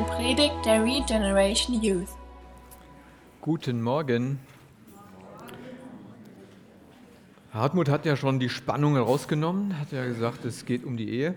[0.00, 2.08] eine Predigt der Regeneration Youth.
[3.42, 4.38] Guten Morgen.
[7.52, 11.34] Hartmut hat ja schon die Spannung herausgenommen, hat ja gesagt, es geht um die Ehe.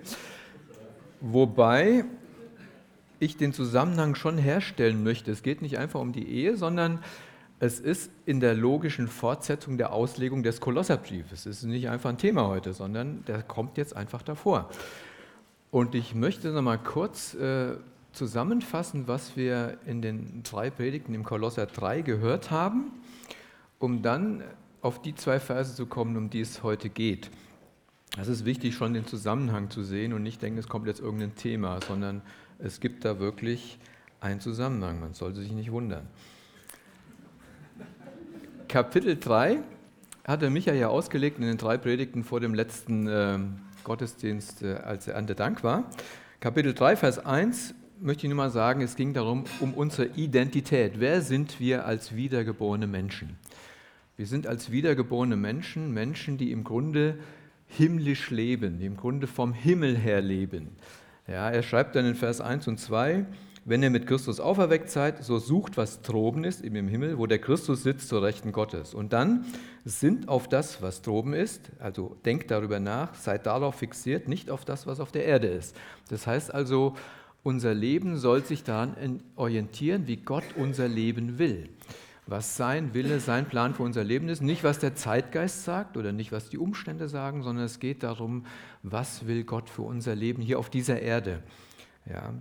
[1.20, 2.05] Wobei
[3.20, 5.32] ich den Zusammenhang schon herstellen möchte.
[5.32, 7.00] Es geht nicht einfach um die Ehe, sondern
[7.59, 11.45] es ist in der logischen Fortsetzung der Auslegung des Kolosserbriefes.
[11.45, 14.70] Es ist nicht einfach ein Thema heute, sondern der kommt jetzt einfach davor.
[15.70, 17.75] Und ich möchte noch mal kurz äh,
[18.13, 22.91] zusammenfassen, was wir in den drei Predigten im Kolosser 3 gehört haben,
[23.79, 24.43] um dann
[24.81, 27.29] auf die zwei Verse zu kommen, um die es heute geht.
[28.17, 31.36] Es ist wichtig, schon den Zusammenhang zu sehen und nicht denken, es kommt jetzt irgendein
[31.36, 32.22] Thema, sondern
[32.59, 33.80] es gibt da wirklich
[34.22, 35.00] einen Zusammenhang.
[35.00, 36.08] Man sollte sich nicht wundern.
[38.67, 39.59] Kapitel 3
[40.25, 43.39] hat der Micha ja ausgelegt in den drei Predigten vor dem letzten äh,
[43.83, 45.83] Gottesdienst, äh, als er an der Dank war.
[46.39, 47.73] Kapitel 3, Vers 1
[48.04, 51.00] möchte ich nur mal sagen, es ging darum, um unsere Identität.
[51.00, 53.38] Wer sind wir als wiedergeborene Menschen?
[54.18, 57.18] Wir sind als wiedergeborene Menschen Menschen, die im Grunde
[57.66, 60.76] himmlisch leben, die im Grunde vom Himmel her leben.
[61.28, 63.26] Ja, er schreibt dann in Vers 1 und 2,
[63.66, 67.28] wenn ihr mit Christus auferweckt seid, so sucht, was droben ist, eben im Himmel, wo
[67.28, 68.94] der Christus sitzt zur Rechten Gottes.
[68.94, 69.45] Und dann
[69.86, 74.66] sind auf das, was droben ist, also denkt darüber nach, seid darauf fixiert, nicht auf
[74.66, 75.78] das, was auf der Erde ist.
[76.10, 76.95] Das heißt also,
[77.44, 81.69] unser Leben soll sich daran orientieren, wie Gott unser Leben will.
[82.25, 84.41] Was sein Wille, sein Plan für unser Leben ist.
[84.41, 88.45] Nicht, was der Zeitgeist sagt oder nicht, was die Umstände sagen, sondern es geht darum,
[88.81, 91.44] was will Gott für unser Leben hier auf dieser Erde.
[92.09, 92.33] Ja.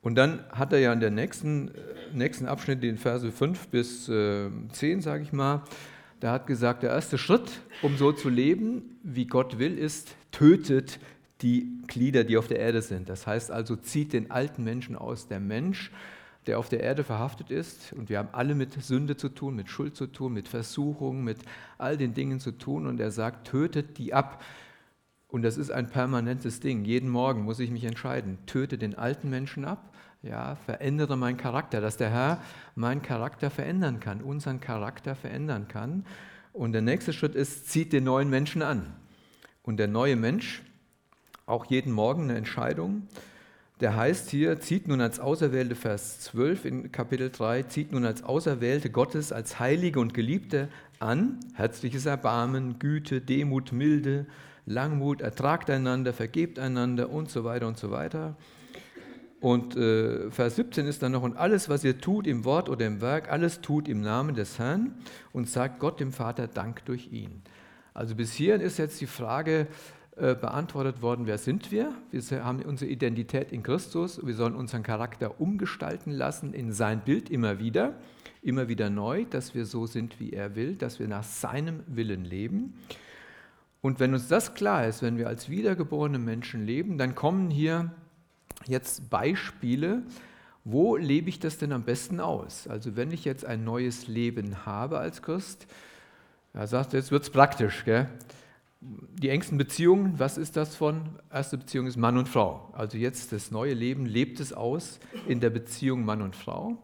[0.00, 1.72] Und dann hat er ja in der nächsten, äh,
[2.14, 5.64] nächsten Abschnitt, den Verse 5 bis äh, 10, sage ich mal,
[6.20, 10.98] da hat gesagt, der erste Schritt, um so zu leben, wie Gott will, ist, tötet
[11.42, 13.08] die Glieder, die auf der Erde sind.
[13.08, 15.28] Das heißt also, zieht den alten Menschen aus.
[15.28, 15.90] Der Mensch,
[16.46, 19.68] der auf der Erde verhaftet ist, und wir haben alle mit Sünde zu tun, mit
[19.68, 21.38] Schuld zu tun, mit Versuchung, mit
[21.76, 24.42] all den Dingen zu tun, und er sagt, tötet die ab.
[25.28, 26.84] Und das ist ein permanentes Ding.
[26.84, 29.92] Jeden Morgen muss ich mich entscheiden, töte den alten Menschen ab,
[30.22, 32.42] ja, verändere meinen Charakter, dass der Herr
[32.74, 36.06] meinen Charakter verändern kann, unseren Charakter verändern kann.
[36.52, 38.94] Und der nächste Schritt ist, zieht den neuen Menschen an.
[39.62, 40.62] Und der neue Mensch,
[41.46, 43.06] auch jeden Morgen eine Entscheidung.
[43.80, 48.24] Der heißt hier, zieht nun als Auserwählte, Vers 12 in Kapitel 3, zieht nun als
[48.24, 50.68] Auserwählte Gottes, als Heilige und Geliebte
[50.98, 54.26] an, herzliches Erbarmen, Güte, Demut, Milde,
[54.64, 58.36] Langmut, ertragt einander, vergebt einander und so weiter und so weiter.
[59.40, 62.86] Und äh, Vers 17 ist dann noch, und alles, was ihr tut im Wort oder
[62.86, 64.94] im Werk, alles tut im Namen des Herrn
[65.32, 67.42] und sagt Gott dem Vater Dank durch ihn.
[67.92, 69.68] Also bis hierhin ist jetzt die Frage,
[70.16, 71.92] äh, beantwortet worden, wer sind wir?
[72.10, 74.18] Wir haben unsere Identität in Christus.
[74.24, 77.92] Wir sollen unseren Charakter umgestalten lassen in sein Bild immer wieder,
[78.40, 82.24] immer wieder neu, dass wir so sind, wie er will, dass wir nach seinem Willen
[82.24, 82.72] leben.
[83.82, 87.92] Und wenn uns das klar ist, wenn wir als wiedergeborene Menschen leben, dann kommen hier
[88.66, 90.02] jetzt Beispiele,
[90.64, 92.66] wo lebe ich das denn am besten aus?
[92.68, 95.66] Also wenn ich jetzt ein neues Leben habe als Christ,
[96.54, 97.84] er sagt, jetzt wird es praktisch.
[97.84, 98.08] Gell?
[98.80, 101.18] Die engsten Beziehungen, was ist das von?
[101.32, 102.70] Erste Beziehung ist Mann und Frau.
[102.72, 106.76] Also jetzt das neue Leben lebt es aus in der Beziehung Mann und Frau.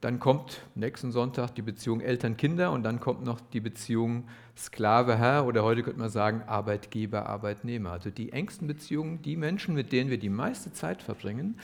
[0.00, 4.24] Dann kommt nächsten Sonntag die Beziehung Eltern-Kinder und dann kommt noch die Beziehung
[4.56, 7.92] Sklave-Herr oder heute könnte man sagen Arbeitgeber-Arbeitnehmer.
[7.92, 11.56] Also die engsten Beziehungen, die Menschen, mit denen wir die meiste Zeit verbringen,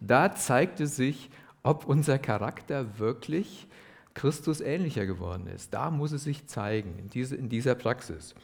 [0.00, 1.30] da zeigt es sich,
[1.62, 3.68] ob unser Charakter wirklich
[4.14, 5.72] Christus ähnlicher geworden ist.
[5.74, 8.34] Da muss es sich zeigen, in, diese, in dieser Praxis.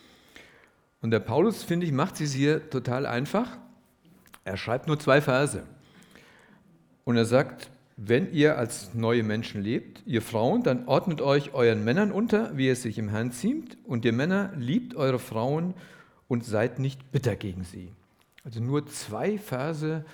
[1.02, 3.58] Und der Paulus, finde ich, macht es hier total einfach.
[4.44, 5.64] Er schreibt nur zwei Verse.
[7.04, 11.84] Und er sagt, wenn ihr als neue Menschen lebt, ihr Frauen, dann ordnet euch euren
[11.84, 13.76] Männern unter, wie es sich im Herrn ziemt.
[13.84, 15.74] Und ihr Männer, liebt eure Frauen
[16.28, 17.92] und seid nicht bitter gegen sie.
[18.44, 20.04] Also nur zwei Verse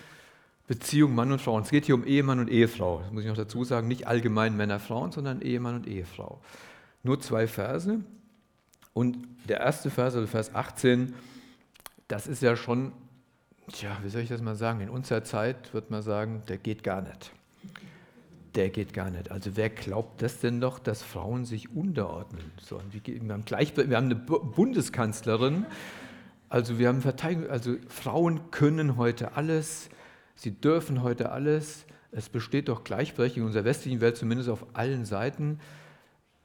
[0.68, 1.56] Beziehung Mann und Frau.
[1.56, 3.00] Und es geht hier um Ehemann und Ehefrau.
[3.00, 3.88] Das muss ich noch dazu sagen.
[3.88, 6.40] Nicht allgemein Männer, Frauen, sondern Ehemann und Ehefrau.
[7.02, 8.00] Nur zwei Verse.
[8.98, 9.16] Und
[9.48, 11.14] der erste Vers, also Vers 18,
[12.08, 12.90] das ist ja schon,
[13.70, 16.82] tja, wie soll ich das mal sagen, in unserer Zeit wird man sagen, der geht
[16.82, 17.30] gar nicht.
[18.56, 19.30] Der geht gar nicht.
[19.30, 22.86] Also wer glaubt das denn noch, dass Frauen sich unterordnen sollen?
[22.90, 25.64] Wir haben, gleich, wir haben eine Bundeskanzlerin,
[26.48, 29.90] also wir haben Verteidigung, also Frauen können heute alles,
[30.34, 31.86] sie dürfen heute alles.
[32.10, 35.60] Es besteht doch Gleichberechtigung in unserer westlichen Welt, zumindest auf allen Seiten.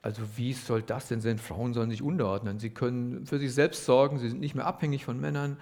[0.03, 1.37] Also wie soll das denn sein?
[1.37, 2.59] Frauen sollen sich unterordnen.
[2.59, 5.57] Sie können für sich selbst sorgen, sie sind nicht mehr abhängig von Männern.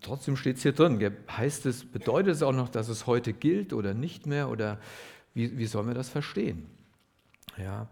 [0.00, 0.98] trotzdem steht es hier drin.
[1.30, 4.48] Heißt es, bedeutet es auch noch, dass es heute gilt oder nicht mehr?
[4.48, 4.80] Oder
[5.34, 6.66] wie, wie sollen wir das verstehen?
[7.58, 7.86] Ja,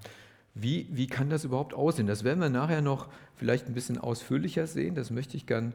[0.54, 2.06] wie, wie kann das überhaupt aussehen?
[2.06, 4.94] Das werden wir nachher noch vielleicht ein bisschen ausführlicher sehen.
[4.94, 5.74] Das möchte ich gern,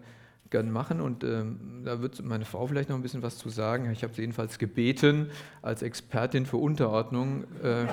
[0.49, 3.91] gern machen und ähm, da wird meine Frau vielleicht noch ein bisschen was zu sagen.
[3.91, 5.29] Ich habe sie jedenfalls gebeten,
[5.61, 7.45] als Expertin für Unterordnung.
[7.63, 7.85] Äh,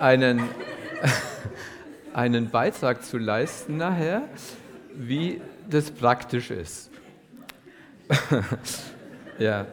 [0.00, 0.42] einen,
[2.12, 4.22] einen Beitrag zu leisten nachher,
[4.94, 6.90] wie das praktisch ist.
[9.38, 9.66] ja.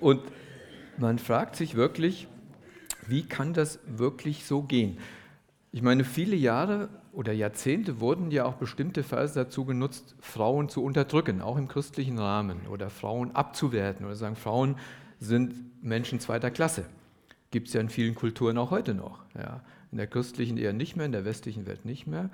[0.00, 0.22] Und
[0.98, 2.28] man fragt sich wirklich,
[3.06, 4.98] wie kann das wirklich so gehen?
[5.72, 10.82] Ich meine, viele Jahre oder Jahrzehnte wurden ja auch bestimmte Verse dazu genutzt, Frauen zu
[10.82, 14.76] unterdrücken, auch im christlichen Rahmen, oder Frauen abzuwerten oder sagen, Frauen
[15.20, 16.84] sind Menschen zweiter Klasse.
[17.54, 19.20] Gibt es ja in vielen Kulturen auch heute noch.
[19.38, 19.60] Ja.
[19.92, 22.28] In der christlichen eher nicht mehr, in der westlichen Welt nicht mehr.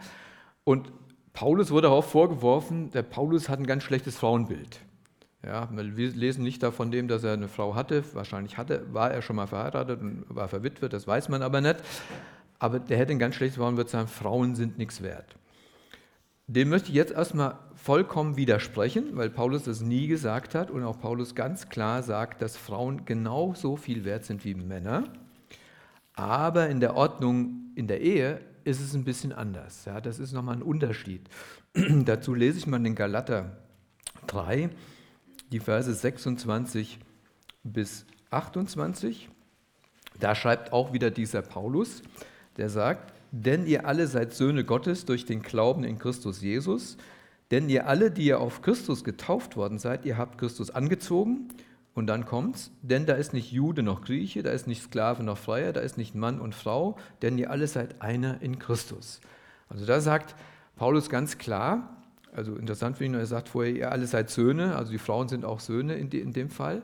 [0.65, 0.91] Und
[1.35, 4.81] Paulus wurde auch vorgeworfen, der Paulus hat ein ganz schlechtes Frauenbild.
[5.45, 8.03] Ja, wir lesen nicht davon dem, dass er eine Frau hatte.
[8.15, 11.77] Wahrscheinlich hatte, war er schon mal verheiratet und war verwitwet, das weiß man aber nicht.
[12.59, 15.37] Aber der hätte ein ganz schlechtes würde sagen, Frauen sind nichts wert.
[16.47, 21.01] Dem möchte ich jetzt erstmal vollkommen widersprechen, weil Paulus das nie gesagt hat und auch
[21.01, 25.05] Paulus ganz klar sagt, dass Frauen genauso viel wert sind wie Männer.
[26.15, 29.87] Aber in der Ordnung in der Ehe ist es ein bisschen anders.
[29.87, 31.29] Ja, das ist nochmal ein Unterschied.
[32.05, 33.57] Dazu lese ich mal den Galater
[34.27, 34.71] 3
[35.51, 36.99] die Verse 26
[37.65, 39.29] bis 28.
[40.19, 42.03] Da schreibt auch wieder dieser Paulus,
[42.59, 46.99] der sagt, denn ihr alle seid Söhne Gottes durch den Glauben in Christus Jesus,
[47.51, 51.49] denn ihr alle, die ihr auf Christus getauft worden seid, ihr habt Christus angezogen.
[51.93, 55.37] Und dann kommt's, denn da ist nicht Jude noch Grieche, da ist nicht Sklave noch
[55.37, 59.21] Freier, da ist nicht Mann und Frau, denn ihr alle seid einer in Christus.
[59.69, 60.37] Also da sagt
[60.77, 61.97] Paulus ganz klar,
[62.33, 65.45] also interessant finde ich er sagt vorher, ihr alle seid Söhne, also die Frauen sind
[65.45, 66.83] auch Söhne in dem Fall.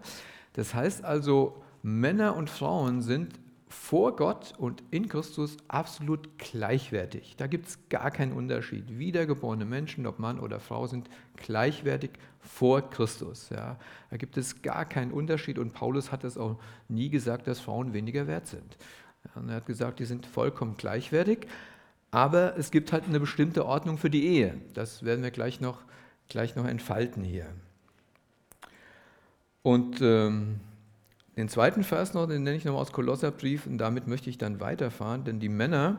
[0.54, 3.38] Das heißt also, Männer und Frauen sind
[3.76, 7.36] vor Gott und in Christus absolut gleichwertig.
[7.36, 8.98] Da gibt es gar keinen Unterschied.
[8.98, 13.48] Wiedergeborene Menschen, ob Mann oder Frau, sind gleichwertig vor Christus.
[13.50, 13.78] Ja.
[14.10, 16.58] Da gibt es gar keinen Unterschied und Paulus hat es auch
[16.88, 18.76] nie gesagt, dass Frauen weniger wert sind.
[19.24, 21.46] Ja, er hat gesagt, die sind vollkommen gleichwertig.
[22.10, 24.60] Aber es gibt halt eine bestimmte Ordnung für die Ehe.
[24.74, 25.78] Das werden wir gleich noch,
[26.28, 27.46] gleich noch entfalten hier.
[29.62, 30.60] Und ähm,
[31.36, 34.60] den zweiten Vers noch, den nenne ich nochmal aus Kolosserbrief und damit möchte ich dann
[34.60, 35.98] weiterfahren, denn die Männer,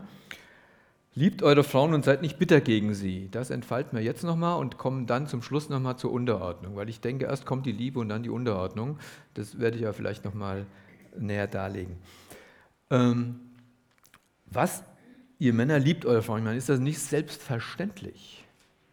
[1.18, 3.28] liebt eure Frauen und seid nicht bitter gegen sie.
[3.32, 7.02] Das entfalten wir jetzt nochmal und kommen dann zum Schluss nochmal zur Unterordnung, weil ich
[7.02, 9.00] denke, erst kommt die Liebe und dann die Unterordnung.
[9.34, 10.68] Das werde ich ja vielleicht nochmal
[11.18, 11.98] näher darlegen.
[12.92, 13.40] Ähm,
[14.46, 14.84] was
[15.40, 16.40] ihr Männer liebt eure Frauen.
[16.40, 18.46] Ich meine, ist das nicht selbstverständlich?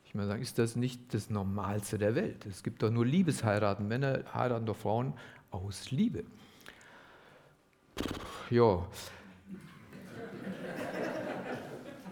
[0.06, 2.46] Ich meine, ist das nicht das Normalste der Welt?
[2.46, 3.86] Es gibt doch nur Liebesheiraten.
[3.86, 5.12] Männer heiraten doch Frauen
[5.54, 6.24] aus Liebe.
[8.50, 8.86] Ja.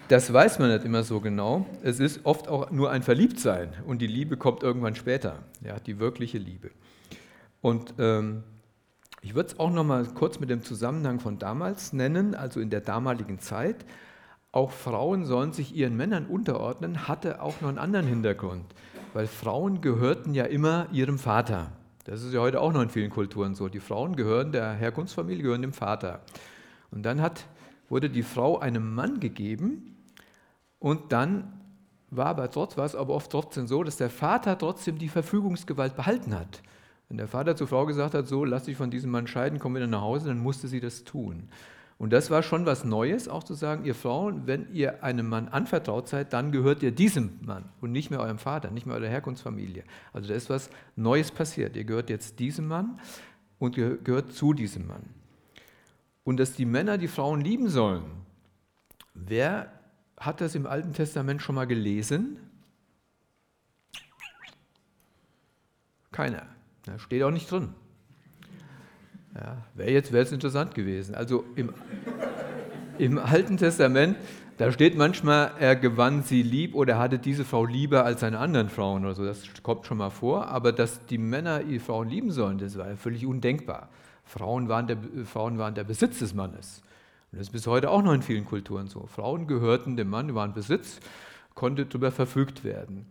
[0.09, 1.67] Das weiß man nicht immer so genau.
[1.83, 5.99] Es ist oft auch nur ein Verliebtsein und die Liebe kommt irgendwann später, ja, die
[5.99, 6.71] wirkliche Liebe.
[7.61, 8.43] Und ähm,
[9.23, 12.70] ich würde es auch noch mal kurz mit dem Zusammenhang von damals nennen, also in
[12.70, 13.84] der damaligen Zeit
[14.55, 18.67] auch Frauen sollen sich ihren Männern unterordnen, hatte auch noch einen anderen Hintergrund.
[19.15, 21.72] Weil Frauen gehörten ja immer ihrem Vater.
[22.05, 23.69] Das ist ja heute auch noch in vielen Kulturen so.
[23.69, 26.21] Die Frauen gehören der Herkunftsfamilie, gehören dem Vater.
[26.91, 27.47] Und dann hat,
[27.89, 29.97] wurde die Frau einem Mann gegeben
[30.79, 31.61] und dann
[32.11, 35.97] war aber trotz, war es aber oft trotzdem so, dass der Vater trotzdem die Verfügungsgewalt
[35.97, 36.61] behalten hat.
[37.09, 39.75] Wenn der Vater zur Frau gesagt hat, so lass dich von diesem Mann scheiden, komm
[39.75, 41.49] wieder nach Hause, dann musste sie das tun.
[42.03, 45.47] Und das war schon was Neues, auch zu sagen, ihr Frauen, wenn ihr einem Mann
[45.47, 49.06] anvertraut seid, dann gehört ihr diesem Mann und nicht mehr eurem Vater, nicht mehr eurer
[49.06, 49.85] Herkunftsfamilie.
[50.13, 51.77] Also da ist was Neues passiert.
[51.77, 52.99] Ihr gehört jetzt diesem Mann
[53.61, 55.05] und gehört zu diesem Mann.
[56.25, 58.03] Und dass die Männer die Frauen lieben sollen.
[59.15, 59.71] Wer
[60.19, 62.37] hat das im Alten Testament schon mal gelesen?
[66.11, 66.47] Keiner.
[66.85, 67.75] Da steht auch nicht drin.
[69.34, 71.15] Ja, Wäre jetzt wär's interessant gewesen.
[71.15, 71.72] Also im,
[72.98, 74.17] im Alten Testament,
[74.58, 78.69] da steht manchmal, er gewann sie lieb oder hatte diese Frau lieber als seine anderen
[78.69, 79.24] Frauen oder so.
[79.24, 80.48] Das kommt schon mal vor.
[80.48, 83.89] Aber dass die Männer ihre Frauen lieben sollen, das war ja völlig undenkbar.
[84.24, 86.82] Frauen waren der, Frauen waren der Besitz des Mannes.
[87.32, 89.06] Und das ist bis heute auch noch in vielen Kulturen so.
[89.06, 91.01] Frauen gehörten dem Mann, waren Besitz,
[91.55, 93.06] konnte darüber verfügt werden.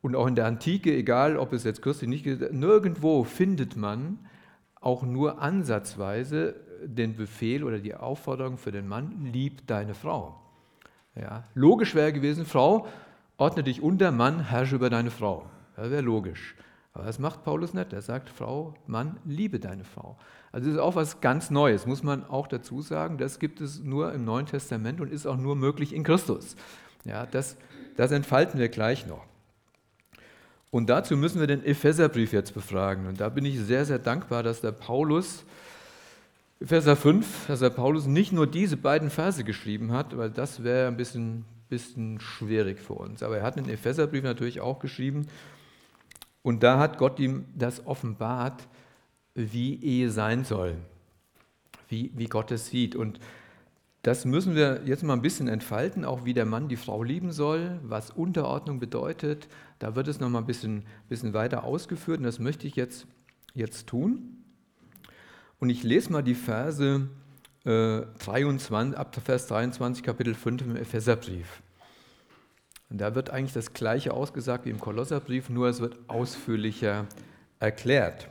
[0.00, 4.20] Und auch in der Antike, egal ob es jetzt christlich nicht nirgendwo findet man
[4.80, 6.54] auch nur ansatzweise
[6.84, 10.40] den Befehl oder die Aufforderung für den Mann, lieb deine Frau.
[11.14, 12.86] Ja, logisch wäre gewesen, Frau,
[13.36, 15.46] ordne dich unter, Mann, herrsche über deine Frau.
[15.76, 16.54] Das wäre logisch.
[16.92, 17.92] Aber das macht Paulus nicht.
[17.92, 20.16] Er sagt, Frau, Mann, liebe deine Frau.
[20.50, 23.18] Also das ist auch was ganz Neues, muss man auch dazu sagen.
[23.18, 26.56] Das gibt es nur im Neuen Testament und ist auch nur möglich in Christus.
[27.04, 27.56] Ja, das,
[27.96, 29.27] das entfalten wir gleich noch.
[30.70, 33.06] Und dazu müssen wir den Epheserbrief jetzt befragen.
[33.06, 35.44] Und da bin ich sehr, sehr dankbar, dass der Paulus,
[36.60, 40.88] Epheser 5, dass der Paulus nicht nur diese beiden Verse geschrieben hat, weil das wäre
[40.88, 43.22] ein bisschen, bisschen schwierig für uns.
[43.22, 45.26] Aber er hat den Epheserbrief natürlich auch geschrieben.
[46.42, 48.66] Und da hat Gott ihm das offenbart,
[49.34, 50.76] wie Ehe sein soll,
[51.88, 52.94] wie, wie Gott es sieht.
[52.94, 53.20] Und
[54.08, 57.30] das müssen wir jetzt mal ein bisschen entfalten, auch wie der Mann die Frau lieben
[57.30, 59.48] soll, was Unterordnung bedeutet.
[59.80, 63.06] Da wird es noch mal ein bisschen, bisschen weiter ausgeführt und das möchte ich jetzt,
[63.52, 64.42] jetzt tun.
[65.58, 67.06] Und ich lese mal die Verse
[67.66, 71.60] äh, 23, ab Vers 23, Kapitel 5 im Epheserbrief.
[72.88, 77.04] Und da wird eigentlich das Gleiche ausgesagt wie im Kolosserbrief, nur es wird ausführlicher
[77.60, 78.30] erklärt.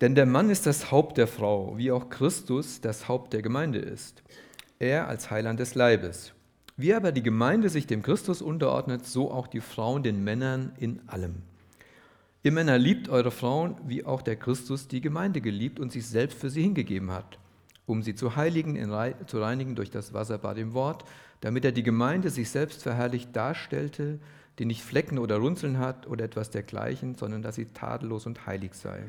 [0.00, 3.80] Denn der Mann ist das Haupt der Frau, wie auch Christus das Haupt der Gemeinde
[3.80, 4.22] ist.
[4.78, 6.32] Er als Heiland des Leibes.
[6.76, 11.00] Wie aber die Gemeinde sich dem Christus unterordnet, so auch die Frauen den Männern in
[11.08, 11.42] allem.
[12.44, 16.38] Ihr Männer liebt eure Frauen, wie auch der Christus die Gemeinde geliebt und sich selbst
[16.38, 17.40] für sie hingegeben hat,
[17.84, 18.76] um sie zu heiligen,
[19.26, 21.04] zu reinigen durch das Wasser bei dem Wort,
[21.40, 24.20] damit er die Gemeinde sich selbst verherrlicht darstellte,
[24.60, 28.74] die nicht Flecken oder Runzeln hat oder etwas dergleichen, sondern dass sie tadellos und heilig
[28.74, 29.02] sei.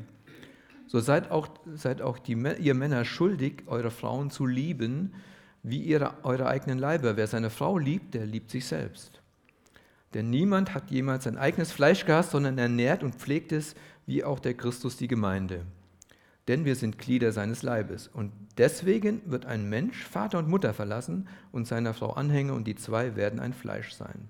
[0.90, 5.14] So seid auch, seid auch die, ihr Männer schuldig, eure Frauen zu lieben,
[5.62, 7.16] wie ihre, eure eigenen Leiber.
[7.16, 9.22] Wer seine Frau liebt, der liebt sich selbst.
[10.14, 14.40] Denn niemand hat jemals sein eigenes Fleisch gehasst, sondern ernährt und pflegt es, wie auch
[14.40, 15.64] der Christus die Gemeinde.
[16.48, 18.08] Denn wir sind Glieder seines Leibes.
[18.08, 22.74] Und deswegen wird ein Mensch Vater und Mutter verlassen und seiner Frau anhängen, und die
[22.74, 24.28] zwei werden ein Fleisch sein.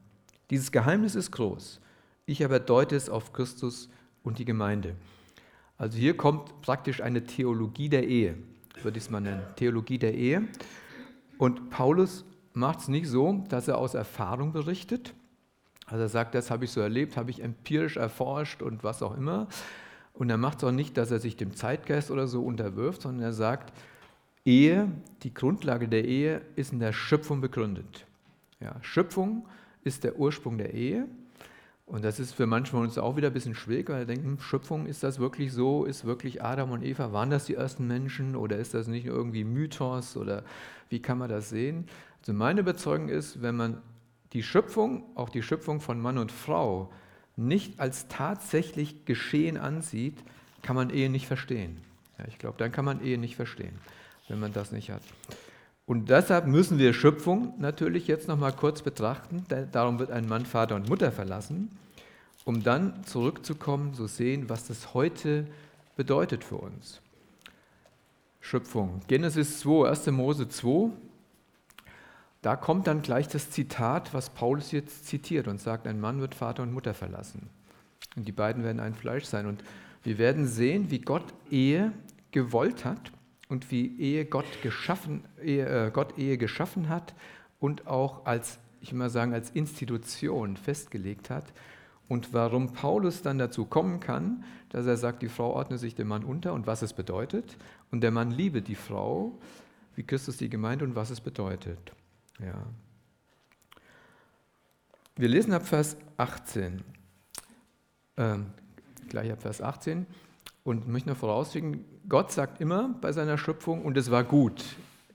[0.51, 1.81] Dieses Geheimnis ist groß.
[2.27, 3.89] Ich aber deute es auf Christus
[4.23, 4.95] und die Gemeinde.
[5.81, 8.37] Also hier kommt praktisch eine Theologie der Ehe,
[8.83, 9.43] würde ich es mal nennen.
[9.57, 10.47] Theologie der Ehe.
[11.39, 15.15] Und Paulus macht es nicht so, dass er aus Erfahrung berichtet.
[15.87, 19.17] Also er sagt, das habe ich so erlebt, habe ich empirisch erforscht und was auch
[19.17, 19.49] immer.
[20.13, 23.23] Und er macht es auch nicht, dass er sich dem Zeitgeist oder so unterwirft, sondern
[23.23, 23.73] er sagt,
[24.45, 28.05] Ehe, die Grundlage der Ehe ist in der Schöpfung begründet.
[28.61, 29.49] Ja, Schöpfung
[29.83, 31.09] ist der Ursprung der Ehe
[31.91, 34.39] und das ist für manche von uns auch wieder ein bisschen schwierig, weil wir denken,
[34.39, 35.85] Schöpfung, ist das wirklich so?
[35.85, 39.43] Ist wirklich Adam und Eva, waren das die ersten Menschen oder ist das nicht irgendwie
[39.43, 40.45] Mythos oder
[40.89, 41.89] wie kann man das sehen?
[42.21, 43.83] Also meine Überzeugung ist, wenn man
[44.35, 46.93] die Schöpfung, auch die Schöpfung von Mann und Frau,
[47.35, 50.23] nicht als tatsächlich geschehen ansieht,
[50.63, 51.79] kann man Ehe nicht verstehen.
[52.19, 53.77] Ja, ich glaube, dann kann man Ehe nicht verstehen,
[54.29, 55.03] wenn man das nicht hat.
[55.91, 59.45] Und deshalb müssen wir Schöpfung natürlich jetzt noch mal kurz betrachten.
[59.73, 61.69] Darum wird ein Mann Vater und Mutter verlassen,
[62.45, 65.49] um dann zurückzukommen, zu sehen, was das heute
[65.97, 67.01] bedeutet für uns.
[68.41, 69.01] Schöpfung.
[69.09, 70.07] Genesis 2, 1.
[70.13, 70.93] Mose 2.
[72.41, 76.37] Da kommt dann gleich das Zitat, was Paulus jetzt zitiert und sagt, ein Mann wird
[76.37, 77.51] Vater und Mutter verlassen.
[78.15, 79.47] Und die beiden werden ein Fleisch sein.
[79.47, 79.65] Und
[80.05, 81.91] wir werden sehen, wie Gott Ehe
[82.31, 83.11] gewollt hat
[83.51, 87.15] und wie Ehe Gott, geschaffen, Ehe, äh, Gott Ehe geschaffen hat
[87.59, 91.53] und auch als, ich mal sagen, als Institution festgelegt hat.
[92.09, 96.09] Und warum Paulus dann dazu kommen kann, dass er sagt, die Frau ordne sich dem
[96.09, 97.57] Mann unter und was es bedeutet.
[97.91, 99.39] Und der Mann liebe die Frau,
[99.97, 101.93] wie Christus die Gemeinde und was es bedeutet.
[102.39, 102.55] Ja.
[105.17, 106.83] Wir lesen ab Vers 18.
[108.17, 108.47] Ähm,
[109.09, 110.07] gleich ab Vers 18.
[110.71, 114.65] Und möchte noch vorausschicken, Gott sagt immer bei seiner Schöpfung, und es war gut.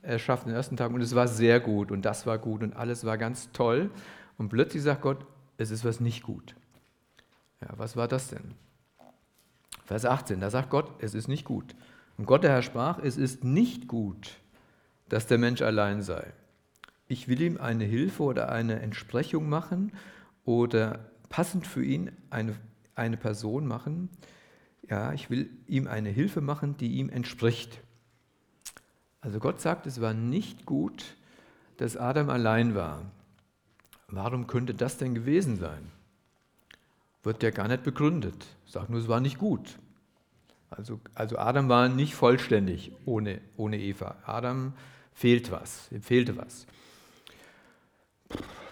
[0.01, 2.75] Er schafft den ersten Tag und es war sehr gut und das war gut und
[2.75, 3.89] alles war ganz toll.
[4.37, 6.57] Und plötzlich sagt Gott, es ist was nicht gut.
[7.61, 8.53] Ja, was war das denn?
[9.85, 11.73] Vers 18, da sagt Gott, es ist nicht gut.
[12.17, 14.35] Und Gott der Herr sprach, es ist nicht gut,
[15.07, 16.33] dass der Mensch allein sei.
[17.07, 19.93] Ich will ihm eine Hilfe oder eine Entsprechung machen
[20.43, 22.57] oder passend für ihn eine,
[22.93, 24.09] eine Person machen,
[24.89, 27.79] ja, ich will ihm eine Hilfe machen, die ihm entspricht.
[29.21, 31.15] Also Gott sagt, es war nicht gut,
[31.77, 33.01] dass Adam allein war.
[34.07, 35.91] Warum könnte das denn gewesen sein?
[37.23, 38.45] Wird ja gar nicht begründet.
[38.67, 39.79] Sagt nur, es war nicht gut.
[40.69, 44.15] Also, also Adam war nicht vollständig ohne, ohne Eva.
[44.25, 44.73] Adam
[45.13, 46.67] fehlt was, ihm fehlte was.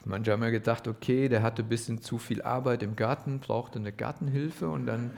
[0.05, 3.79] Manche haben ja gedacht, okay, der hatte ein bisschen zu viel Arbeit im Garten, brauchte
[3.79, 5.11] eine Gartenhilfe und dann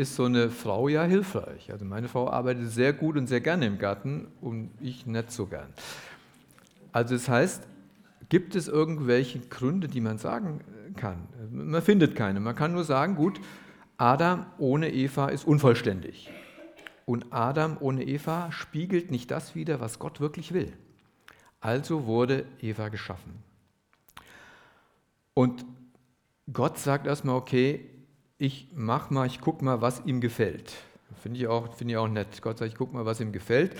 [0.00, 1.70] ist so eine Frau ja hilfreich.
[1.70, 5.46] Also meine Frau arbeitet sehr gut und sehr gerne im Garten und ich nicht so
[5.46, 5.68] gern.
[6.90, 7.62] Also das heißt,
[8.30, 10.60] gibt es irgendwelche Gründe, die man sagen
[10.96, 11.28] kann?
[11.52, 12.40] Man findet keine.
[12.40, 13.40] Man kann nur sagen, gut,
[13.98, 16.30] Adam ohne Eva ist unvollständig.
[17.04, 20.72] Und Adam ohne Eva spiegelt nicht das wider, was Gott wirklich will.
[21.60, 23.42] Also wurde Eva geschaffen.
[25.34, 25.66] Und
[26.50, 27.84] Gott sagt erstmal, okay,
[28.40, 30.72] ich mach mal, ich guck mal, was ihm gefällt.
[31.22, 32.40] Finde ich, auch, find ich auch nett.
[32.40, 33.76] Gott sagt, ich guck mal, was ihm gefällt.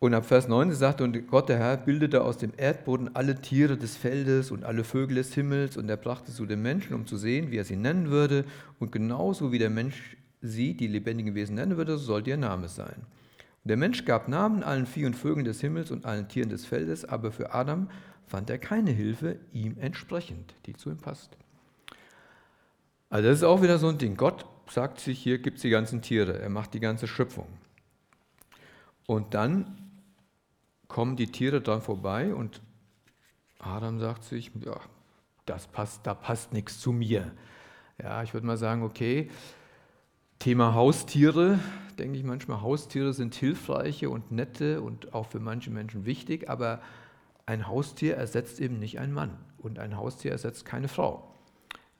[0.00, 3.76] Und ab Vers 9 sagt, und Gott, der Herr, bildete aus dem Erdboden alle Tiere
[3.76, 7.16] des Feldes und alle Vögel des Himmels, und er brachte zu den Menschen, um zu
[7.16, 8.44] sehen, wie er sie nennen würde.
[8.80, 12.66] Und genauso wie der Mensch sie, die lebendigen Wesen, nennen würde, so sollte ihr Name
[12.66, 12.96] sein.
[12.96, 16.66] Und der Mensch gab Namen allen Vieh und Vögeln des Himmels und allen Tieren des
[16.66, 17.88] Feldes, aber für Adam
[18.26, 21.38] fand er keine Hilfe ihm entsprechend, die zu ihm passt.
[23.14, 24.16] Also das ist auch wieder so ein Ding.
[24.16, 27.46] Gott sagt sich, hier gibt es die ganzen Tiere, er macht die ganze Schöpfung.
[29.06, 29.78] Und dann
[30.88, 32.60] kommen die Tiere dran vorbei und
[33.60, 34.80] Adam sagt sich, ja,
[35.46, 37.30] das passt, da passt nichts zu mir.
[38.02, 39.30] Ja, ich würde mal sagen, okay,
[40.40, 41.60] Thema Haustiere,
[42.00, 46.80] denke ich manchmal, Haustiere sind hilfreiche und nette und auch für manche Menschen wichtig, aber
[47.46, 51.33] ein Haustier ersetzt eben nicht einen Mann und ein Haustier ersetzt keine Frau.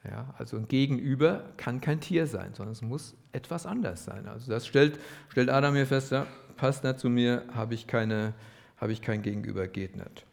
[0.08, 4.26] Ja, also ein Gegenüber kann kein Tier sein, sondern es muss etwas anders sein.
[4.26, 8.92] Also das stellt, stellt Adam hier fest, ja, passt nicht zu mir, habe ich, habe
[8.92, 10.26] ich kein Gegenüber, geht nicht.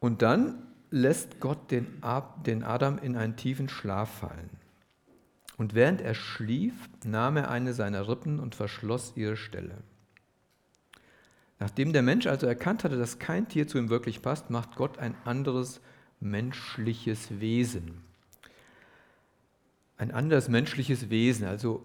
[0.00, 1.86] Und dann lässt Gott den,
[2.46, 4.50] den Adam in einen tiefen Schlaf fallen.
[5.58, 9.78] Und während er schlief, nahm er eine seiner Rippen und verschloss ihre Stelle.
[11.60, 14.98] Nachdem der Mensch also erkannt hatte, dass kein Tier zu ihm wirklich passt, macht Gott
[14.98, 15.80] ein anderes
[16.22, 18.02] menschliches Wesen.
[19.98, 21.46] Ein anderes menschliches Wesen.
[21.46, 21.84] Also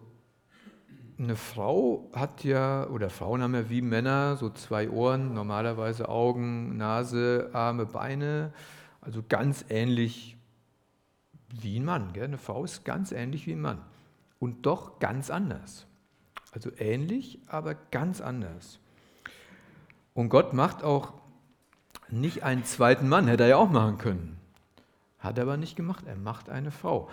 [1.20, 6.78] eine Frau hat ja, oder Frauen haben ja wie Männer so zwei Ohren, normalerweise Augen,
[6.78, 8.54] Nase, Arme, Beine.
[9.02, 10.38] Also ganz ähnlich
[11.50, 12.14] wie ein Mann.
[12.14, 12.26] Gell?
[12.26, 13.82] Eine Frau ist ganz ähnlich wie ein Mann
[14.40, 15.88] und doch ganz anders.
[16.52, 18.80] Also ähnlich, aber ganz anders.
[20.14, 21.14] Und Gott macht auch
[22.10, 24.38] nicht einen zweiten Mann, hätte er ja auch machen können.
[25.20, 27.10] Hat er aber nicht gemacht, er macht eine Frau.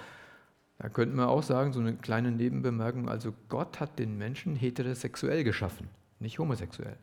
[0.78, 5.44] Da könnte man auch sagen, so eine kleine Nebenbemerkung, also Gott hat den Menschen heterosexuell
[5.44, 6.96] geschaffen, nicht homosexuell.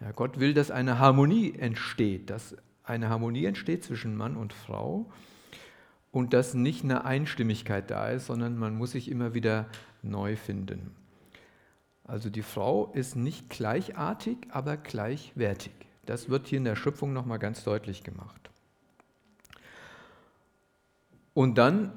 [0.00, 5.10] Ja, Gott will, dass eine Harmonie entsteht, dass eine Harmonie entsteht zwischen Mann und Frau
[6.12, 9.66] und dass nicht eine Einstimmigkeit da ist, sondern man muss sich immer wieder
[10.02, 10.94] neu finden.
[12.04, 15.72] Also die Frau ist nicht gleichartig, aber gleichwertig.
[16.08, 18.48] Das wird hier in der Schöpfung nochmal ganz deutlich gemacht.
[21.34, 21.92] Und dann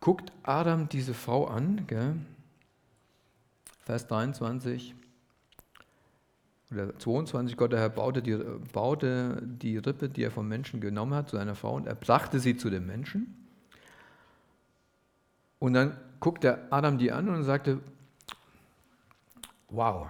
[0.00, 2.16] guckt Adam diese Frau an, gell?
[3.78, 4.96] Vers 23
[6.72, 8.34] oder 22, Gott der Herr baute die,
[8.72, 12.40] baute die Rippe, die er vom Menschen genommen hat, zu einer Frau und er brachte
[12.40, 13.48] sie zu dem Menschen.
[15.60, 17.78] Und dann guckte Adam die an und sagte,
[19.68, 20.08] wow,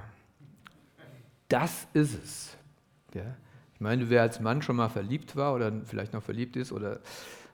[1.49, 2.59] das ist es.
[3.19, 3.37] Ja?
[3.75, 7.01] Ich meine, wer als Mann schon mal verliebt war oder vielleicht noch verliebt ist oder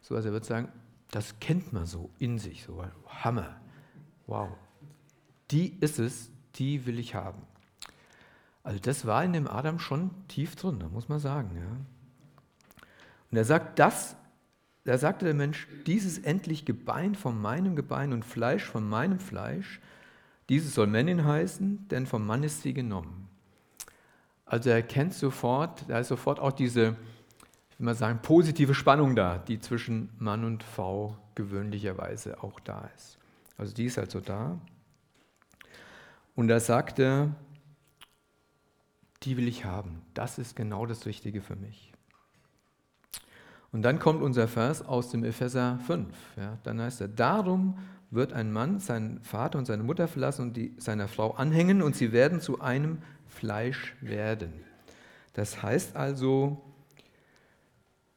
[0.01, 0.69] sowas, er wird sagen,
[1.11, 3.61] das kennt man so in sich, so Hammer,
[4.27, 4.49] wow.
[5.51, 7.43] Die ist es, die will ich haben.
[8.63, 11.51] Also das war in dem Adam schon tief drin, da muss man sagen.
[11.57, 12.87] Ja.
[13.31, 14.17] Und er sagt, das,
[14.85, 19.81] da sagte der Mensch, dieses endlich Gebein von meinem Gebein und Fleisch von meinem Fleisch,
[20.49, 23.24] dieses soll Männin heißen, denn vom Mann ist sie genommen.
[24.47, 26.97] Also er erkennt sofort, da ist sofort auch diese,
[27.71, 32.91] ich will mal sagen, positive Spannung da, die zwischen Mann und Frau gewöhnlicherweise auch da
[32.95, 33.19] ist.
[33.57, 34.59] Also die ist also da.
[36.35, 37.35] Und da sagt er,
[39.23, 40.03] die will ich haben.
[40.13, 41.93] Das ist genau das Richtige für mich.
[43.73, 46.15] Und dann kommt unser Vers aus dem Epheser 5.
[46.37, 47.79] Ja, dann heißt er, darum
[48.11, 51.97] wird ein Mann seinen Vater und seine Mutter verlassen und die, seiner Frau anhängen und
[51.97, 52.99] sie werden zu einem
[53.35, 54.53] Fleisch werden.
[55.35, 56.63] Das heißt also,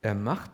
[0.01, 0.51] er macht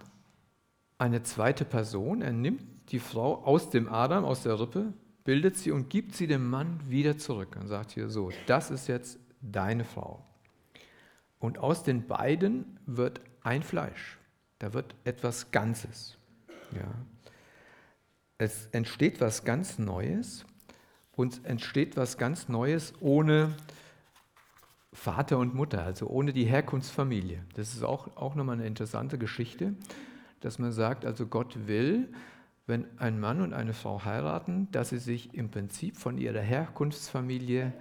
[0.98, 5.72] eine zweite Person, er nimmt die Frau aus dem Adam, aus der Rippe, bildet sie
[5.72, 9.84] und gibt sie dem Mann wieder zurück und sagt hier so, das ist jetzt deine
[9.84, 10.24] Frau.
[11.40, 14.18] Und aus den beiden wird ein Fleisch.
[14.60, 16.18] Da wird etwas Ganzes.
[16.72, 16.94] Ja.
[18.38, 20.46] Es entsteht was ganz Neues
[21.16, 23.54] und entsteht was ganz Neues ohne
[25.04, 27.44] Vater und Mutter, also ohne die Herkunftsfamilie.
[27.56, 29.74] Das ist auch, auch nochmal eine interessante Geschichte,
[30.40, 32.08] dass man sagt, also Gott will,
[32.68, 37.74] wenn ein Mann und eine Frau heiraten, dass sie sich im Prinzip von ihrer Herkunftsfamilie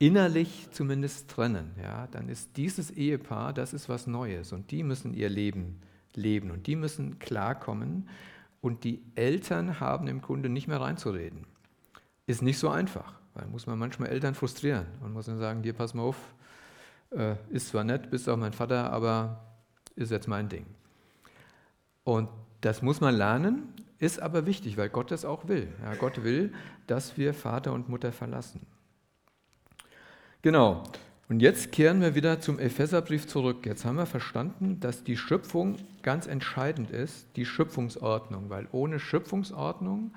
[0.00, 5.14] innerlich zumindest trennen, ja, dann ist dieses Ehepaar, das ist was Neues und die müssen
[5.14, 5.78] ihr Leben
[6.16, 8.08] leben und die müssen klarkommen
[8.60, 11.46] und die Eltern haben im Grunde nicht mehr reinzureden.
[12.26, 15.72] Ist nicht so einfach, weil muss man manchmal Eltern frustrieren und muss dann sagen, dir
[15.72, 16.16] pass mal auf,
[17.10, 19.40] äh, ist zwar nett, bist auch mein Vater, aber
[19.96, 20.66] ist jetzt mein Ding.
[22.04, 22.28] Und
[22.60, 25.68] das muss man lernen, ist aber wichtig, weil Gott das auch will.
[25.82, 26.52] Ja, Gott will,
[26.86, 28.66] dass wir Vater und Mutter verlassen.
[30.42, 30.82] Genau.
[31.28, 33.64] Und jetzt kehren wir wieder zum Epheserbrief zurück.
[33.64, 40.12] Jetzt haben wir verstanden, dass die Schöpfung ganz entscheidend ist, die Schöpfungsordnung, weil ohne Schöpfungsordnung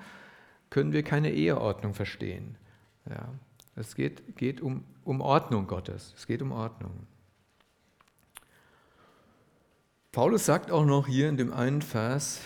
[0.68, 2.56] können wir keine Eheordnung verstehen.
[3.08, 3.28] Ja,
[3.76, 6.14] es geht, geht um, um Ordnung Gottes.
[6.16, 7.06] Es geht um Ordnung.
[10.12, 12.40] Paulus sagt auch noch hier in dem einen Vers,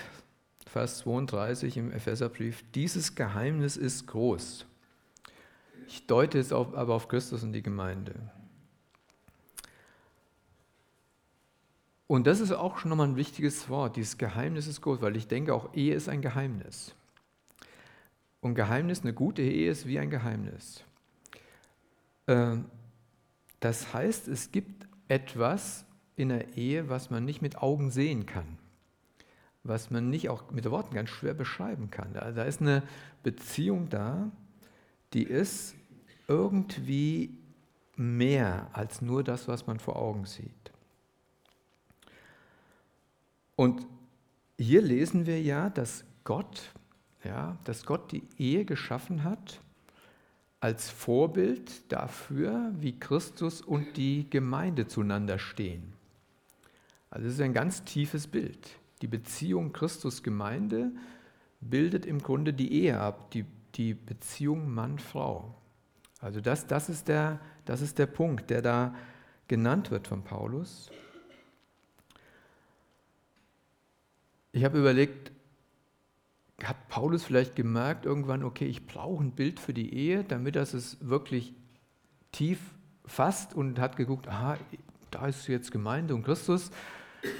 [0.67, 4.67] Vers 32 im Epheserbrief, dieses Geheimnis ist groß.
[5.87, 8.15] Ich deute es auf, aber auf Christus und die Gemeinde.
[12.09, 13.95] Und das ist auch schon nochmal ein wichtiges Wort.
[13.95, 16.97] Dieses Geheimnis ist groß, weil ich denke, auch Ehe ist ein Geheimnis.
[18.41, 20.83] Und Geheimnis, eine gute Ehe ist wie ein Geheimnis.
[22.27, 22.67] Ähm,
[23.61, 25.85] das heißt, es gibt etwas
[26.17, 28.59] in der Ehe, was man nicht mit Augen sehen kann,
[29.63, 32.15] was man nicht auch mit Worten ganz schwer beschreiben kann.
[32.15, 32.83] Da ist eine
[33.23, 34.31] Beziehung da,
[35.13, 35.75] die ist
[36.29, 37.37] irgendwie
[37.97, 40.73] mehr als nur das, was man vor Augen sieht.
[43.57, 43.87] Und
[44.59, 46.73] hier lesen wir ja, dass Gott,
[47.25, 49.61] ja, dass Gott die Ehe geschaffen hat
[50.61, 55.95] als Vorbild dafür, wie Christus und die Gemeinde zueinander stehen.
[57.09, 58.69] Also es ist ein ganz tiefes Bild.
[59.01, 60.93] Die Beziehung Christus-Gemeinde
[61.61, 65.55] bildet im Grunde die Ehe ab, die, die Beziehung Mann-Frau.
[66.21, 68.95] Also das, das, ist der, das ist der Punkt, der da
[69.49, 70.91] genannt wird von Paulus.
[74.53, 75.33] Ich habe überlegt,
[76.65, 80.75] hat Paulus vielleicht gemerkt irgendwann, okay, ich brauche ein Bild für die Ehe, damit das
[80.75, 81.55] es wirklich
[82.33, 82.59] tief
[83.05, 84.57] fasst und hat geguckt, aha,
[85.11, 86.71] da ist jetzt Gemeinde und Christus.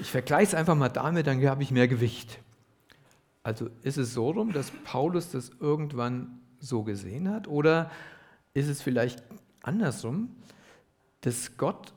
[0.01, 2.39] Ich vergleiche es einfach mal damit, dann habe ich mehr Gewicht.
[3.43, 7.89] Also ist es so rum, dass Paulus das irgendwann so gesehen hat oder
[8.53, 9.23] ist es vielleicht
[9.63, 10.35] andersrum,
[11.21, 11.93] dass Gott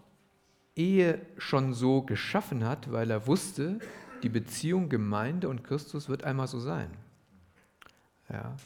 [0.77, 3.79] Ehe schon so geschaffen hat, weil er wusste,
[4.23, 6.91] die Beziehung Gemeinde und Christus wird einmal so sein.
[8.31, 8.57] Ja.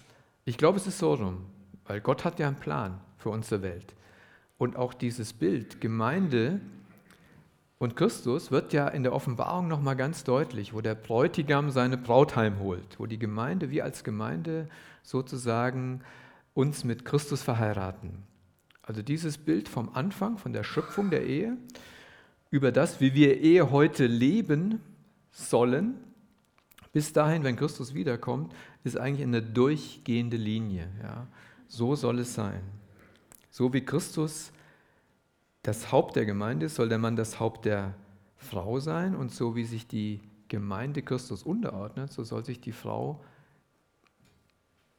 [0.44, 1.44] Ich glaube, es ist so rum,
[1.86, 3.94] weil Gott hat ja einen Plan für unsere Welt.
[4.56, 6.60] Und auch dieses Bild Gemeinde
[7.78, 12.34] und Christus wird ja in der Offenbarung nochmal ganz deutlich, wo der Bräutigam seine Braut
[12.34, 14.68] heimholt, wo die Gemeinde, wir als Gemeinde
[15.02, 16.00] sozusagen
[16.54, 18.24] uns mit Christus verheiraten.
[18.82, 21.56] Also dieses Bild vom Anfang, von der Schöpfung der Ehe,
[22.50, 24.80] über das, wie wir Ehe heute leben
[25.30, 25.94] sollen,
[26.98, 30.88] bis dahin, wenn Christus wiederkommt, ist eigentlich eine durchgehende Linie.
[31.00, 31.28] Ja.
[31.68, 32.61] So soll es sein.
[33.50, 34.50] So wie Christus
[35.62, 37.94] das Haupt der Gemeinde ist, soll der Mann das Haupt der
[38.37, 43.22] Frau sein und so wie sich die Gemeinde Christus unterordnet, so soll sich die Frau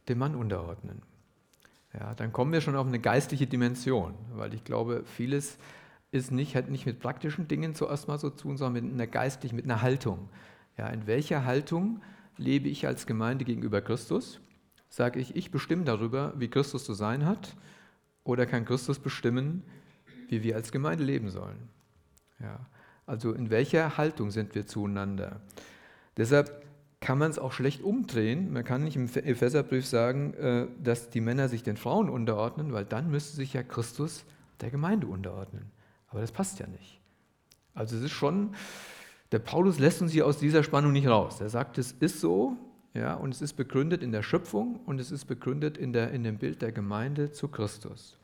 [0.08, 1.02] dem Mann unterordnen.
[1.94, 5.58] Ja, dann kommen wir schon auf eine geistliche Dimension, weil ich glaube, vieles
[6.12, 9.08] ist nicht, hat nicht mit praktischen Dingen zuerst mal so zu tun, sondern mit einer
[9.08, 10.30] geistlichen, mit einer Haltung.
[10.80, 12.02] Ja, in welcher Haltung
[12.38, 14.40] lebe ich als Gemeinde gegenüber Christus?
[14.88, 17.58] Sage ich, ich bestimme darüber, wie Christus zu sein hat,
[18.24, 19.64] oder kann Christus bestimmen,
[20.30, 21.68] wie wir als Gemeinde leben sollen?
[22.40, 22.66] Ja,
[23.06, 25.42] also in welcher Haltung sind wir zueinander?
[26.16, 26.66] Deshalb
[27.02, 28.54] kann man es auch schlecht umdrehen.
[28.54, 32.86] Man kann nicht im Epheserbrief sagen, äh, dass die Männer sich den Frauen unterordnen, weil
[32.86, 34.24] dann müsste sich ja Christus
[34.62, 35.72] der Gemeinde unterordnen.
[36.08, 37.02] Aber das passt ja nicht.
[37.74, 38.56] Also es ist schon,
[39.32, 41.40] der Paulus lässt uns hier aus dieser Spannung nicht raus.
[41.40, 42.58] Er sagt, es ist so,
[42.94, 46.24] ja, und es ist begründet in der Schöpfung und es ist begründet in, der, in
[46.24, 48.18] dem Bild der Gemeinde zu Christus.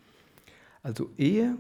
[0.81, 1.57] Also Ehe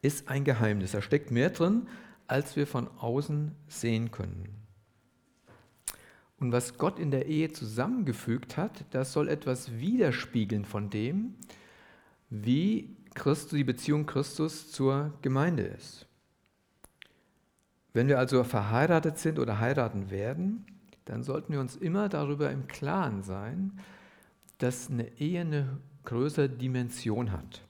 [0.00, 0.92] ist ein Geheimnis.
[0.92, 1.86] Da steckt mehr drin,
[2.26, 4.48] als wir von außen sehen können.
[6.40, 11.34] Und was Gott in der Ehe zusammengefügt hat, das soll etwas widerspiegeln von dem,
[12.30, 16.07] wie Christus, die Beziehung Christus zur Gemeinde ist.
[17.92, 20.66] Wenn wir also verheiratet sind oder heiraten werden,
[21.04, 23.78] dann sollten wir uns immer darüber im Klaren sein,
[24.58, 27.62] dass eine Ehe eine größere Dimension hat.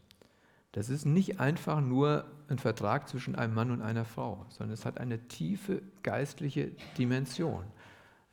[0.73, 4.85] Das ist nicht einfach nur ein Vertrag zwischen einem Mann und einer Frau, sondern es
[4.85, 7.65] hat eine tiefe geistliche Dimension.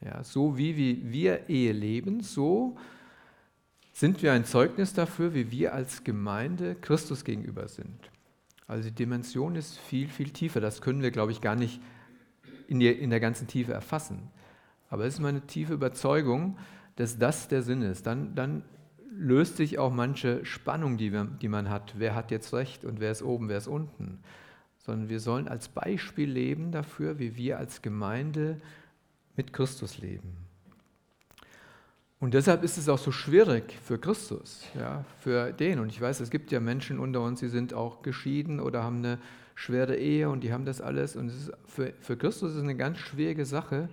[0.02, 2.78] Ja, so wie wir Ehe leben, so
[3.94, 8.12] sind wir ein Zeugnis dafür, wie wir als Gemeinde Christus gegenüber sind.
[8.68, 10.60] Also die Dimension ist viel, viel tiefer.
[10.60, 11.82] Das können wir, glaube ich, gar nicht
[12.68, 14.30] in der, in der ganzen Tiefe erfassen.
[14.90, 16.58] Aber es ist meine tiefe Überzeugung,
[16.96, 18.08] dass das der Sinn ist.
[18.08, 18.64] Dann, dann
[19.12, 21.96] löst sich auch manche Spannung, die, wir, die man hat.
[21.98, 24.20] Wer hat jetzt recht und wer ist oben, wer ist unten?
[24.78, 28.62] Sondern wir sollen als Beispiel leben dafür, wie wir als Gemeinde
[29.36, 30.45] mit Christus leben.
[32.20, 35.80] Und deshalb ist es auch so schwierig für Christus, ja, für den.
[35.80, 39.00] Und ich weiß, es gibt ja Menschen unter uns, die sind auch geschieden oder haben
[39.00, 39.20] eine
[39.54, 41.16] schwere Ehe und die haben das alles.
[41.16, 41.32] Und
[41.66, 43.90] für, für Christus ist es eine ganz schwierige Sache,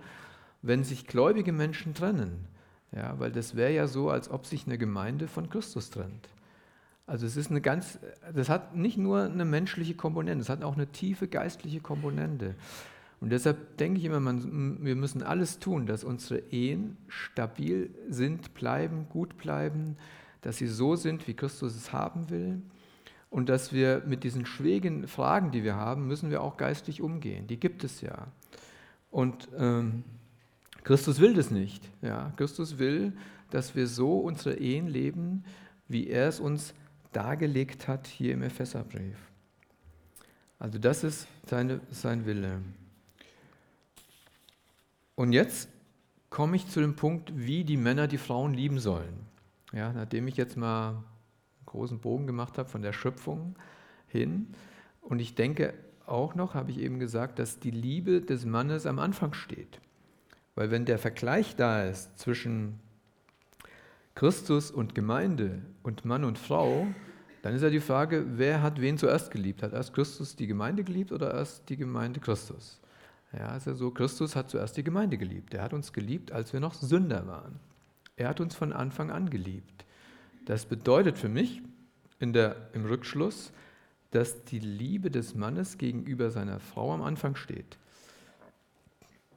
[0.61, 2.45] wenn sich gläubige Menschen trennen.
[2.95, 6.29] Ja, weil das wäre ja so, als ob sich eine Gemeinde von Christus trennt.
[7.05, 7.99] Also es ist eine ganz,
[8.33, 12.55] das hat nicht nur eine menschliche Komponente, es hat auch eine tiefe geistliche Komponente.
[13.23, 18.53] Und deshalb denke ich immer, man, wir müssen alles tun, dass unsere Ehen stabil sind,
[18.53, 19.95] bleiben, gut bleiben,
[20.41, 22.61] dass sie so sind, wie Christus es haben will.
[23.29, 27.47] Und dass wir mit diesen schwierigen Fragen, die wir haben, müssen wir auch geistlich umgehen.
[27.47, 28.27] Die gibt es ja.
[29.09, 30.03] Und ähm,
[30.83, 31.89] Christus will das nicht.
[32.01, 32.33] Ja.
[32.35, 33.13] Christus will,
[33.51, 35.45] dass wir so unsere Ehen leben,
[35.87, 36.73] wie er es uns
[37.13, 39.15] dargelegt hat hier im Epheserbrief.
[40.59, 42.59] Also das ist seine, sein Wille.
[45.15, 45.69] Und jetzt
[46.29, 49.13] komme ich zu dem Punkt, wie die Männer die Frauen lieben sollen.
[49.71, 51.03] Ja, nachdem ich jetzt mal einen
[51.65, 53.55] großen Bogen gemacht habe von der Schöpfung
[54.07, 54.47] hin.
[55.01, 55.73] Und ich denke
[56.05, 59.79] auch noch, habe ich eben gesagt, dass die Liebe des Mannes am Anfang steht.
[60.55, 62.79] Weil wenn der Vergleich da ist zwischen
[64.15, 66.87] Christus und Gemeinde und Mann und Frau,
[67.41, 69.63] dann ist ja die Frage, wer hat wen zuerst geliebt?
[69.63, 72.79] Hat erst Christus die Gemeinde geliebt oder erst die Gemeinde Christus?
[73.37, 75.53] Ja, ist ja so, Christus hat zuerst die Gemeinde geliebt.
[75.53, 77.59] Er hat uns geliebt, als wir noch Sünder waren.
[78.15, 79.85] Er hat uns von Anfang an geliebt.
[80.45, 81.61] Das bedeutet für mich
[82.19, 83.51] in der, im Rückschluss,
[84.11, 87.77] dass die Liebe des Mannes gegenüber seiner Frau am Anfang steht.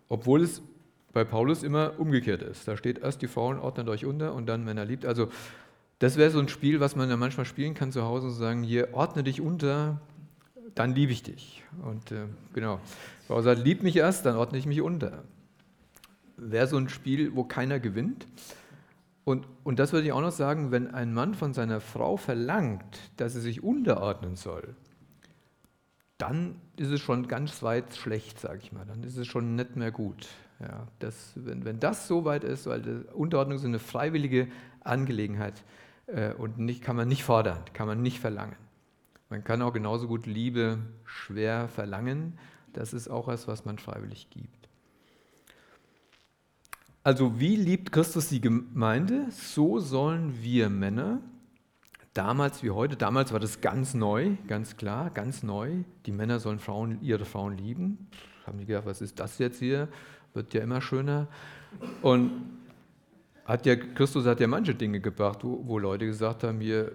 [0.08, 0.60] Obwohl es
[1.16, 2.68] bei Paulus immer umgekehrt ist.
[2.68, 5.06] Da steht erst die Frauen ordnet euch unter und dann Männer liebt.
[5.06, 5.30] Also
[5.98, 8.62] das wäre so ein Spiel, was man ja manchmal spielen kann zu Hause und sagen,
[8.62, 9.98] hier ordne dich unter,
[10.74, 11.64] dann liebe ich dich.
[11.82, 12.80] Und äh, genau,
[13.28, 15.24] Paulus sagt, lieb mich erst, dann ordne ich mich unter.
[16.36, 18.26] Wäre so ein Spiel, wo keiner gewinnt.
[19.24, 23.00] Und, und das würde ich auch noch sagen, wenn ein Mann von seiner Frau verlangt,
[23.16, 24.76] dass sie sich unterordnen soll,
[26.18, 28.84] dann ist es schon ganz weit schlecht, sage ich mal.
[28.86, 30.28] Dann ist es schon nicht mehr gut.
[30.60, 34.48] Ja, das, wenn, wenn das so weit ist, weil Unterordnung ist eine freiwillige
[34.80, 35.64] Angelegenheit
[36.06, 38.56] äh, und nicht, kann man nicht fordern, kann man nicht verlangen.
[39.28, 42.38] Man kann auch genauso gut Liebe schwer verlangen.
[42.76, 44.68] Das ist auch etwas, was man freiwillig gibt.
[47.02, 49.26] Also wie liebt Christus die Gemeinde?
[49.30, 51.20] So sollen wir Männer,
[52.12, 55.84] damals wie heute, damals war das ganz neu, ganz klar, ganz neu.
[56.04, 58.08] Die Männer sollen Frauen, ihre Frauen lieben.
[58.46, 59.88] Haben die gedacht, was ist das jetzt hier?
[60.34, 61.28] Wird ja immer schöner.
[62.02, 62.30] Und
[63.46, 66.92] hat ja, Christus hat ja manche Dinge gebracht, wo, wo Leute gesagt haben, hier,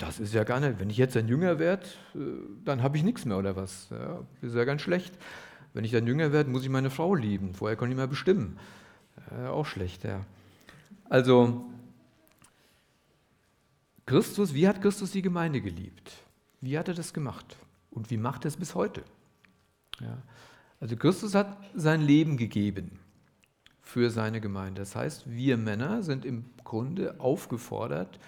[0.00, 2.18] das ist ja gar nicht, wenn ich jetzt ein Jünger werde, äh,
[2.64, 3.88] dann habe ich nichts mehr oder was.
[3.90, 5.12] Ja, ist ja ganz schlecht.
[5.74, 7.54] Wenn ich dann Jünger werde, muss ich meine Frau lieben.
[7.54, 8.58] Vorher konnte ich mehr bestimmen.
[9.30, 10.24] Ja, auch schlecht, ja.
[11.08, 11.64] Also,
[14.06, 16.12] Christus, wie hat Christus die Gemeinde geliebt?
[16.60, 17.56] Wie hat er das gemacht?
[17.90, 19.02] Und wie macht er es bis heute?
[20.00, 20.22] Ja.
[20.80, 22.98] Also Christus hat sein Leben gegeben
[23.82, 24.80] für seine Gemeinde.
[24.80, 28.18] Das heißt, wir Männer sind im Grunde aufgefordert,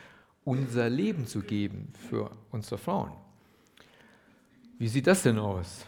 [0.44, 3.12] unser Leben zu geben für unsere Frauen.
[4.78, 5.86] Wie sieht das denn aus?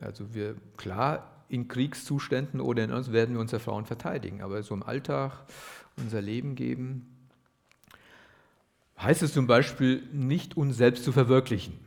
[0.00, 4.74] Also wir, klar, in Kriegszuständen oder in uns werden wir unsere Frauen verteidigen, aber so
[4.74, 5.32] im Alltag
[5.96, 7.06] unser Leben geben,
[8.98, 11.78] heißt es zum Beispiel nicht uns selbst zu verwirklichen.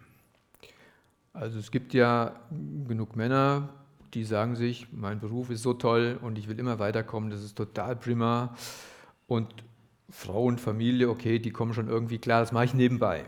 [1.33, 2.39] Also es gibt ja
[2.87, 3.69] genug Männer,
[4.13, 7.55] die sagen sich, mein Beruf ist so toll und ich will immer weiterkommen, das ist
[7.57, 8.55] total prima
[9.27, 9.47] und
[10.09, 13.25] Frau und Familie, okay, die kommen schon irgendwie klar, das mache ich nebenbei.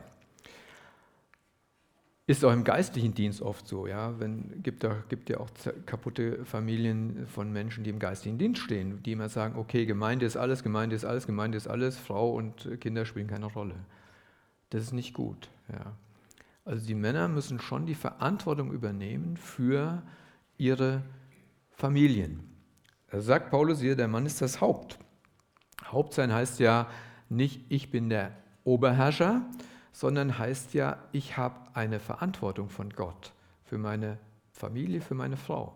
[2.25, 4.19] Ist auch im geistlichen Dienst oft so, ja.
[4.19, 5.49] Wenn, gibt, ja, gibt ja auch
[5.87, 10.37] kaputte Familien von Menschen, die im geistlichen Dienst stehen, die immer sagen, okay, Gemeinde ist
[10.37, 13.73] alles, Gemeinde ist alles, Gemeinde ist alles, Frau und Kinder spielen keine Rolle.
[14.69, 15.93] Das ist nicht gut, ja.
[16.65, 20.03] Also die Männer müssen schon die Verantwortung übernehmen für
[20.59, 21.01] ihre
[21.71, 22.41] Familien.
[23.09, 24.99] Da sagt Paulus hier, der Mann ist das Haupt.
[25.91, 26.87] Haupt sein heißt ja
[27.29, 28.31] nicht, ich bin der
[28.63, 29.41] Oberherrscher,
[29.91, 33.33] sondern heißt ja, ich habe eine Verantwortung von Gott
[33.65, 34.17] für meine
[34.51, 35.75] Familie, für meine Frau.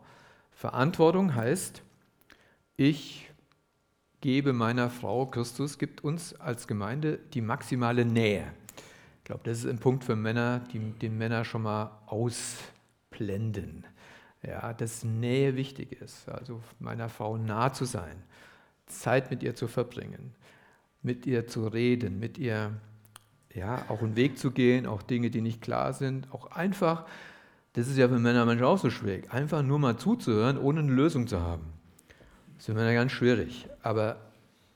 [0.52, 1.82] Verantwortung heißt,
[2.78, 3.30] ich
[4.22, 8.46] gebe meiner Frau, Christus gibt uns als Gemeinde die maximale Nähe.
[9.20, 13.86] Ich glaube, das ist ein Punkt für Männer, die den Männer schon mal ausblenden.
[14.42, 18.22] Ja, dass Nähe wichtig ist, also meiner Frau nah zu sein,
[18.86, 20.34] Zeit mit ihr zu verbringen,
[21.02, 22.72] mit ihr zu reden, mit ihr
[23.54, 27.06] ja, auch einen Weg zu gehen, auch Dinge, die nicht klar sind, auch einfach,
[27.74, 30.92] das ist ja für Männer manchmal auch so schwierig, einfach nur mal zuzuhören, ohne eine
[30.92, 31.66] Lösung zu haben.
[32.56, 34.18] Das ist für Männer ganz schwierig, aber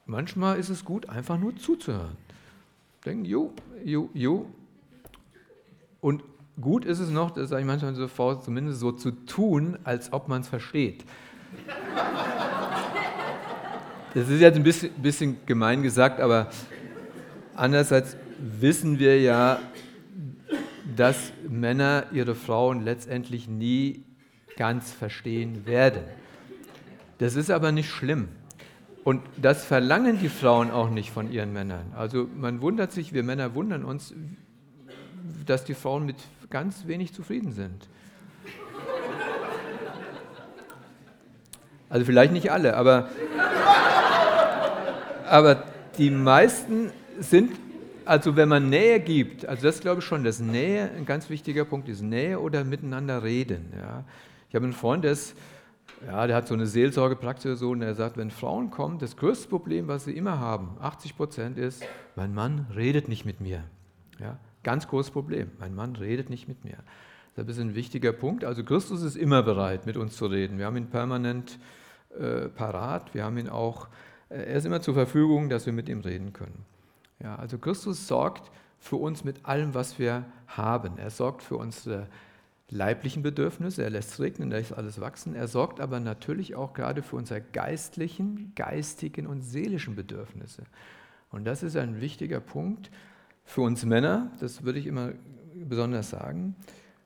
[0.05, 2.17] manchmal ist es gut, einfach nur zuzuhören.
[3.05, 4.47] Denken, jo, jo, jo.
[6.01, 6.23] Und
[6.59, 10.27] gut ist es noch, das sage ich manchmal sofort, zumindest so zu tun, als ob
[10.27, 11.03] man es versteht.
[14.17, 16.49] Das ist jetzt ein bisschen, bisschen gemein gesagt, aber
[17.53, 19.59] andererseits wissen wir ja,
[20.95, 24.03] dass Männer ihre Frauen letztendlich nie
[24.55, 26.01] ganz verstehen werden.
[27.19, 28.29] Das ist aber nicht schlimm.
[29.03, 31.93] Und das verlangen die Frauen auch nicht von ihren Männern.
[31.95, 34.15] Also man wundert sich, wir Männer wundern uns,
[35.45, 36.15] dass die Frauen mit
[36.49, 37.87] ganz wenig zufrieden sind.
[41.89, 43.09] Also vielleicht nicht alle, aber,
[45.27, 45.63] aber
[45.97, 47.51] die meisten sind,
[48.05, 51.65] also wenn man Nähe gibt, also das glaube ich schon, dass Nähe ein ganz wichtiger
[51.65, 53.73] Punkt ist, Nähe oder miteinander reden.
[53.77, 54.03] Ja.
[54.49, 55.35] Ich habe einen Freund, der, ist,
[56.05, 59.49] ja, der hat so eine Seelsorgepraxis so, und der sagt, wenn Frauen kommen, das größte
[59.49, 61.83] Problem, was sie immer haben, 80 Prozent ist,
[62.15, 63.63] mein Mann redet nicht mit mir.
[64.19, 64.39] Ja.
[64.63, 65.51] Ganz großes Problem.
[65.59, 66.77] Mein Mann redet nicht mit mir.
[67.35, 68.43] Das ist ein wichtiger Punkt.
[68.43, 70.57] Also Christus ist immer bereit, mit uns zu reden.
[70.57, 71.59] Wir haben ihn permanent
[72.19, 73.13] äh, parat.
[73.13, 73.87] Wir haben ihn auch,
[74.29, 76.65] er ist immer zur Verfügung, dass wir mit ihm reden können.
[77.21, 80.97] Ja, also Christus sorgt für uns mit allem, was wir haben.
[80.97, 82.07] Er sorgt für unsere
[82.69, 85.33] leiblichen Bedürfnisse, er lässt regnen, er lässt alles wachsen.
[85.33, 90.63] Er sorgt aber natürlich auch gerade für unsere geistlichen, geistigen und seelischen Bedürfnisse.
[91.31, 92.91] Und das ist ein wichtiger Punkt,
[93.45, 95.13] für uns Männer, das würde ich immer
[95.55, 96.55] besonders sagen,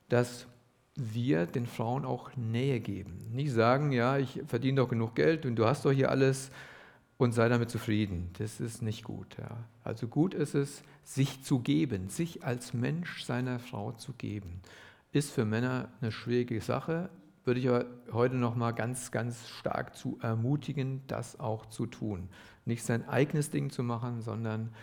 [0.10, 0.48] dass
[0.96, 3.30] wir den Frauen auch Nähe geben.
[3.32, 6.52] Nicht sagen, ja, ich verdiene doch genug Geld und du hast doch hier alles
[7.22, 8.32] und sei damit zufrieden.
[8.40, 9.38] Das ist nicht gut.
[9.38, 9.64] Ja.
[9.84, 14.62] Also gut ist es, sich zu geben, sich als Mensch seiner Frau zu geben.
[15.12, 17.12] Ist für Männer eine schwierige Sache,
[17.44, 22.28] würde ich aber heute noch mal ganz, ganz stark zu ermutigen, das auch zu tun.
[22.66, 24.74] Nicht sein eigenes Ding zu machen, sondern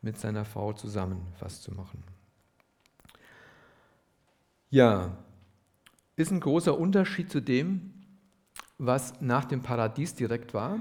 [0.00, 2.04] mit seiner Frau zusammen was zu machen.
[4.70, 5.16] Ja,
[6.14, 7.92] ist ein großer Unterschied zu dem,
[8.78, 10.78] was nach dem Paradies direkt war.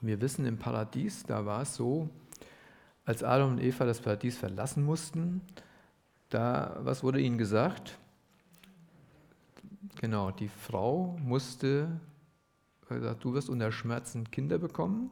[0.00, 2.08] Wir wissen, im Paradies, da war es so,
[3.04, 5.40] als Adam und Eva das Paradies verlassen mussten,
[6.28, 7.98] da, was wurde ihnen gesagt?
[10.00, 11.88] Genau, die Frau musste,
[12.88, 15.10] gesagt, du wirst unter Schmerzen Kinder bekommen,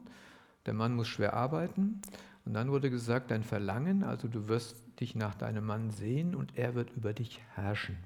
[0.65, 2.01] der Mann muss schwer arbeiten
[2.45, 6.57] und dann wurde gesagt, dein Verlangen, also du wirst dich nach deinem Mann sehen und
[6.57, 7.97] er wird über dich herrschen.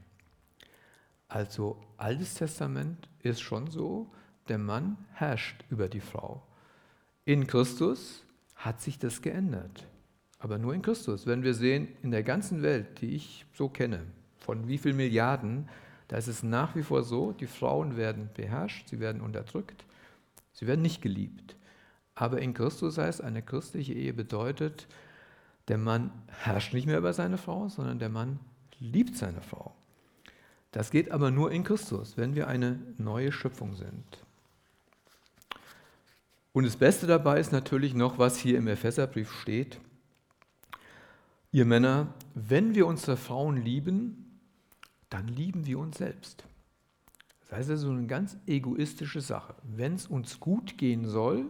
[1.28, 4.12] Also Altes Testament ist schon so,
[4.48, 6.44] der Mann herrscht über die Frau.
[7.26, 8.24] In Christus
[8.56, 9.88] hat sich das geändert.
[10.40, 11.28] Aber nur in Christus.
[11.28, 14.02] Wenn wir sehen, in der ganzen Welt, die ich so kenne,
[14.40, 15.70] von wie vielen Milliarden,
[16.08, 19.86] da ist es nach wie vor so, die Frauen werden beherrscht, sie werden unterdrückt,
[20.52, 21.56] sie werden nicht geliebt.
[22.16, 24.88] Aber in Christus heißt, eine christliche Ehe bedeutet,
[25.68, 28.40] der Mann herrscht nicht mehr über seine Frau, sondern der Mann
[28.80, 29.76] liebt seine Frau.
[30.72, 34.26] Das geht aber nur in Christus, wenn wir eine neue Schöpfung sind.
[36.54, 39.80] Und das Beste dabei ist natürlich noch, was hier im Epheserbrief steht.
[41.52, 44.40] Ihr Männer, wenn wir unsere Frauen lieben,
[45.10, 46.46] dann lieben wir uns selbst.
[47.42, 49.56] Das heißt also eine ganz egoistische Sache.
[49.64, 51.48] Wenn es uns gut gehen soll,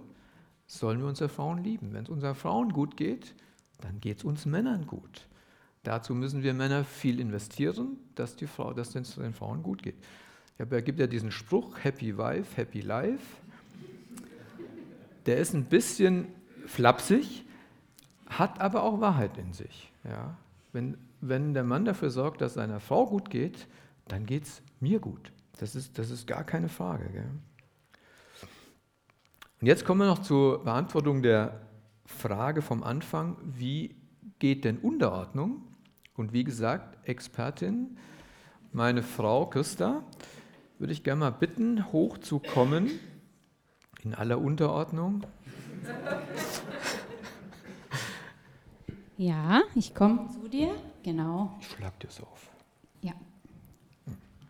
[0.66, 1.94] sollen wir unsere Frauen lieben.
[1.94, 3.36] Wenn es unseren Frauen gut geht,
[3.82, 5.28] dann geht es uns Männern gut.
[5.84, 9.96] Dazu müssen wir Männer viel investieren, dass, die Frau, dass es den Frauen gut geht.
[10.58, 13.42] Es gibt ja diesen Spruch, Happy Wife, Happy Life.
[15.26, 16.28] Der ist ein bisschen
[16.66, 17.46] flapsig,
[18.28, 19.92] hat aber auch Wahrheit in sich.
[20.04, 20.38] Ja?
[20.72, 23.68] Wenn, wenn der Mann dafür sorgt, dass seiner Frau gut geht,
[24.08, 25.32] dann geht es mir gut.
[25.60, 27.10] Das ist, das ist gar keine Frage.
[27.12, 27.30] Gell?
[29.60, 31.62] Und jetzt kommen wir noch zur Beantwortung der
[32.06, 33.96] Frage vom Anfang, wie
[34.40, 35.62] geht denn Unterordnung?
[36.16, 37.98] Und wie gesagt, Expertin,
[38.72, 40.04] meine Frau Christa,
[40.80, 42.90] würde ich gerne mal bitten, hochzukommen
[44.04, 45.26] in aller Unterordnung.
[49.18, 50.74] Ja, ich komme zu dir,
[51.04, 51.56] genau.
[51.60, 52.50] Ich schlag dir es auf.
[53.02, 53.14] Ja,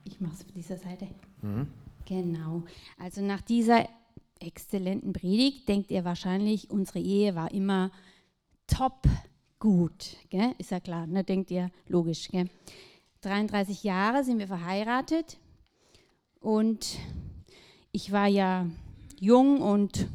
[0.06, 1.08] ich mache es auf dieser Seite.
[1.41, 1.68] Mhm.
[2.06, 2.64] Genau.
[2.97, 3.88] Also nach dieser
[4.39, 7.91] exzellenten Predigt denkt ihr wahrscheinlich, unsere Ehe war immer
[8.68, 9.04] top
[9.60, 10.18] gut.
[10.30, 10.54] Gell?
[10.58, 11.24] Ist ja klar, ne?
[11.24, 12.30] denkt ihr logisch.
[12.30, 12.49] Gell?
[13.22, 15.38] 33 Jahre sind wir verheiratet
[16.39, 16.97] und
[17.91, 18.66] ich war ja
[19.22, 20.07] jung und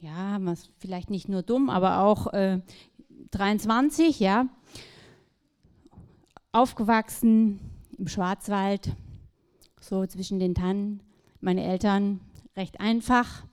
[0.00, 2.60] ja, was vielleicht nicht nur dumm, aber auch äh,
[3.30, 4.46] 23, ja,
[6.52, 7.60] aufgewachsen
[7.96, 8.94] im Schwarzwald,
[9.80, 11.02] so zwischen den Tannen.
[11.40, 12.20] Meine Eltern
[12.56, 13.44] recht einfach.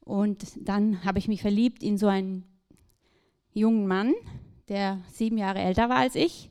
[0.00, 2.44] Und dann habe ich mich verliebt in so einen
[3.52, 4.12] jungen Mann,
[4.68, 6.50] der sieben Jahre älter war als ich,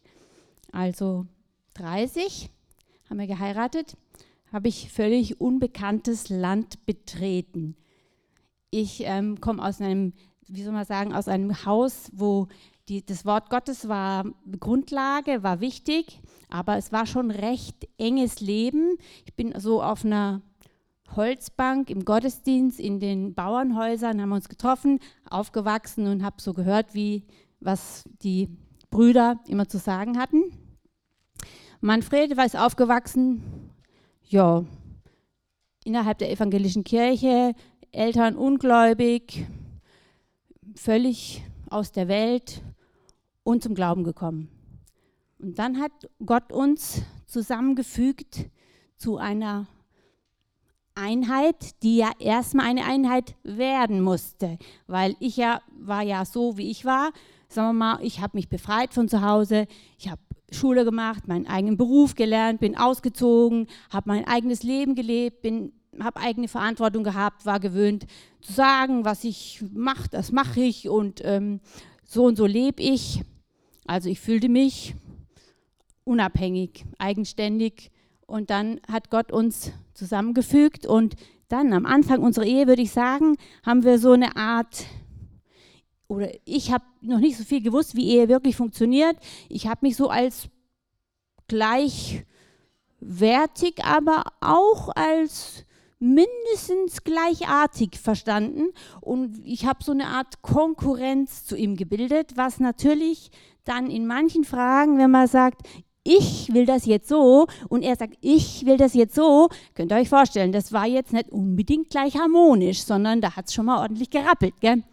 [0.71, 1.25] also
[1.75, 2.49] 30,
[3.09, 3.97] haben wir geheiratet,
[4.51, 7.75] habe ich völlig unbekanntes Land betreten.
[8.69, 10.13] Ich ähm, komme aus einem,
[10.47, 12.47] wie soll man sagen, aus einem Haus, wo
[12.87, 14.25] die, das Wort Gottes war
[14.59, 18.97] Grundlage, war wichtig, aber es war schon recht enges Leben.
[19.25, 20.41] Ich bin so auf einer
[21.15, 24.99] Holzbank im Gottesdienst in den Bauernhäusern, haben wir uns getroffen,
[25.29, 27.25] aufgewachsen und habe so gehört, wie
[27.59, 28.49] was die
[28.89, 30.43] Brüder immer zu sagen hatten.
[31.79, 33.70] Manfred war es aufgewachsen,
[34.31, 34.63] ja,
[35.83, 37.53] innerhalb der evangelischen Kirche,
[37.91, 39.45] Eltern ungläubig,
[40.75, 42.61] völlig aus der Welt
[43.43, 44.49] und zum Glauben gekommen.
[45.37, 45.91] Und dann hat
[46.25, 48.49] Gott uns zusammengefügt
[48.95, 49.67] zu einer
[50.95, 54.57] Einheit, die ja erstmal eine Einheit werden musste,
[54.87, 57.11] weil ich ja war ja so, wie ich war.
[57.49, 59.67] Sagen wir mal, ich habe mich befreit von zu Hause,
[59.97, 60.21] ich habe
[60.51, 65.45] Schule gemacht, meinen eigenen Beruf gelernt, bin ausgezogen, habe mein eigenes Leben gelebt,
[65.99, 68.05] habe eigene Verantwortung gehabt, war gewöhnt
[68.41, 71.59] zu sagen, was ich mache, das mache ich und ähm,
[72.03, 73.21] so und so lebe ich.
[73.85, 74.95] Also ich fühlte mich
[76.03, 77.91] unabhängig, eigenständig
[78.25, 81.15] und dann hat Gott uns zusammengefügt und
[81.47, 83.35] dann am Anfang unserer Ehe, würde ich sagen,
[83.65, 84.85] haben wir so eine Art,
[86.11, 89.15] oder ich habe noch nicht so viel gewusst, wie Ehe wirklich funktioniert.
[89.47, 90.49] Ich habe mich so als
[91.47, 92.25] gleichwertig,
[93.85, 95.63] aber auch als
[95.99, 103.31] mindestens gleichartig verstanden und ich habe so eine Art Konkurrenz zu ihm gebildet, was natürlich
[103.63, 105.61] dann in manchen Fragen, wenn man sagt,
[106.03, 109.97] ich will das jetzt so und er sagt, ich will das jetzt so, könnt ihr
[109.97, 113.79] euch vorstellen, das war jetzt nicht unbedingt gleich harmonisch, sondern da hat es schon mal
[113.81, 114.55] ordentlich gerappelt.
[114.59, 114.83] Gell?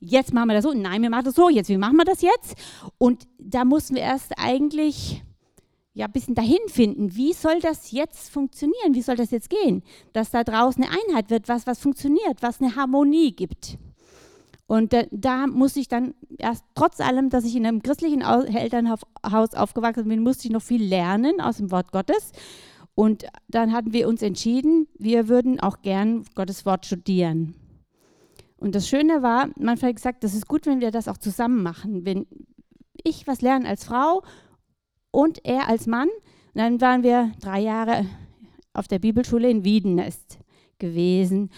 [0.00, 2.22] Jetzt machen wir das so, nein, wir machen das so, jetzt, wie machen wir das
[2.22, 2.54] jetzt?
[2.98, 5.24] Und da mussten wir erst eigentlich
[5.98, 9.82] ja, ein bisschen dahin finden, wie soll das jetzt funktionieren, wie soll das jetzt gehen,
[10.12, 13.78] dass da draußen eine Einheit wird, was, was funktioniert, was eine Harmonie gibt.
[14.68, 19.00] Und da, da musste ich dann erst, trotz allem, dass ich in einem christlichen Elternhaus
[19.22, 22.30] aufgewachsen bin, musste ich noch viel lernen aus dem Wort Gottes.
[22.94, 27.54] Und dann hatten wir uns entschieden, wir würden auch gern Gottes Wort studieren.
[28.58, 31.62] Und das Schöne war, man hat gesagt, das ist gut, wenn wir das auch zusammen
[31.62, 32.04] machen.
[32.04, 32.26] Wenn
[33.04, 34.22] ich was lerne als Frau
[35.10, 36.08] und er als Mann,
[36.54, 38.04] dann waren wir drei Jahre
[38.72, 40.38] auf der Bibelschule in Wiedenest
[40.78, 41.50] gewesen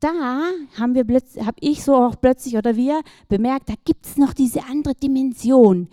[0.00, 1.04] da haben wir
[1.44, 5.88] habe ich so auch plötzlich oder wir bemerkt, da gibt es noch diese andere Dimension.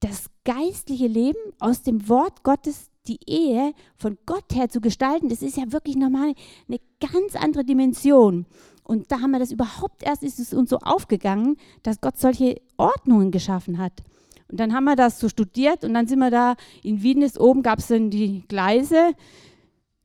[0.00, 5.42] Das geistliche Leben aus dem Wort Gottes, die Ehe von Gott her zu gestalten, das
[5.42, 6.34] ist ja wirklich nochmal
[6.68, 8.46] eine ganz andere Dimension.
[8.84, 12.60] Und da haben wir das überhaupt erst, ist es uns so aufgegangen, dass Gott solche
[12.76, 14.02] Ordnungen geschaffen hat.
[14.48, 17.40] Und dann haben wir das so studiert und dann sind wir da in Wien, ist
[17.40, 19.14] oben gab es dann die Gleise,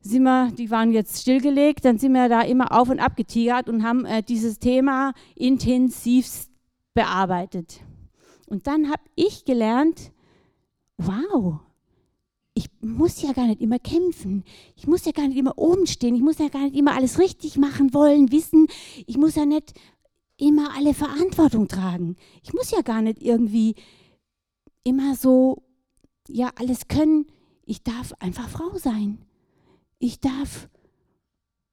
[0.02, 3.68] sind wir, die waren jetzt stillgelegt, dann sind wir da immer auf und ab getigert
[3.68, 6.48] und haben äh, dieses Thema intensiv
[6.94, 7.82] bearbeitet.
[8.48, 10.12] Und dann habe ich gelernt,
[10.98, 11.60] wow,
[12.60, 14.43] ich muss ja gar nicht immer kämpfen.
[14.76, 16.16] Ich muss ja gar nicht immer oben stehen.
[16.16, 18.68] Ich muss ja gar nicht immer alles richtig machen wollen, wissen.
[19.07, 19.74] Ich muss ja nicht
[20.38, 22.16] immer alle Verantwortung tragen.
[22.43, 23.76] Ich muss ja gar nicht irgendwie
[24.84, 25.64] immer so,
[26.28, 27.26] ja, alles können.
[27.66, 29.20] Ich darf einfach Frau sein
[29.99, 30.70] ich darf,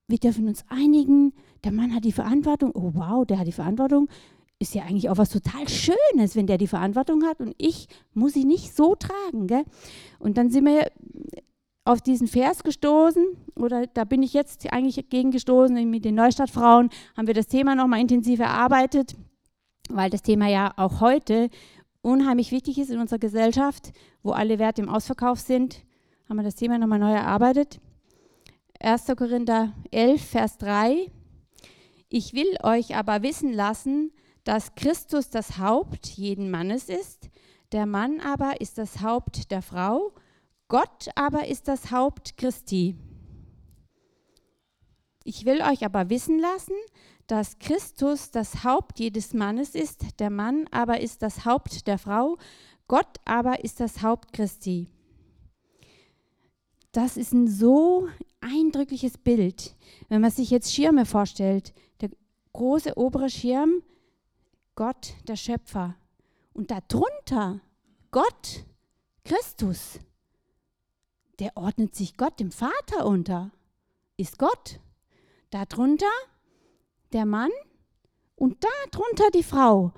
[0.09, 1.32] wir dürfen uns einigen,
[1.64, 4.09] der Mann hat die Verantwortung, oh wow, der hat die Verantwortung,
[4.59, 8.33] ist ja eigentlich auch was total Schönes, wenn der die Verantwortung hat und ich muss
[8.33, 9.47] sie nicht so tragen.
[9.47, 9.65] Gell?
[10.19, 10.91] Und dann sind wir
[11.85, 16.91] auf diesen Vers gestoßen, oder da bin ich jetzt eigentlich gegen gestoßen, mit den Neustadtfrauen
[17.17, 19.15] haben wir das Thema nochmal intensiv erarbeitet,
[19.89, 21.49] weil das Thema ja auch heute
[22.03, 23.93] unheimlich wichtig ist in unserer Gesellschaft,
[24.23, 25.85] wo alle Werte im Ausverkauf sind,
[26.29, 27.81] haben wir das Thema nochmal neu erarbeitet.
[28.81, 29.07] 1.
[29.17, 31.11] Korinther 11, Vers 3.
[32.09, 34.13] Ich will euch aber wissen lassen,
[34.47, 37.31] dass Christus das Haupt jeden Mannes ist,
[37.73, 40.13] der Mann aber ist das Haupt der Frau,
[40.69, 42.95] Gott aber ist das Haupt Christi.
[45.25, 46.77] Ich will euch aber wissen lassen,
[47.27, 52.37] dass Christus das Haupt jedes Mannes ist, der Mann aber ist das Haupt der Frau,
[52.87, 54.87] Gott aber ist das Haupt Christi.
[56.93, 58.07] Das ist ein so
[58.41, 59.75] eindrückliches Bild,
[60.09, 61.75] wenn man sich jetzt Schirme vorstellt.
[62.01, 62.11] Der
[62.53, 63.83] große obere Schirm,
[64.77, 65.97] Gott, der Schöpfer.
[66.53, 67.61] Und darunter
[68.11, 68.64] Gott,
[69.24, 69.99] Christus.
[71.39, 73.51] Der ordnet sich Gott, dem Vater, unter.
[74.16, 74.81] Ist Gott.
[75.51, 76.07] Darunter
[77.12, 77.51] der Mann
[78.35, 79.93] und darunter die Frau.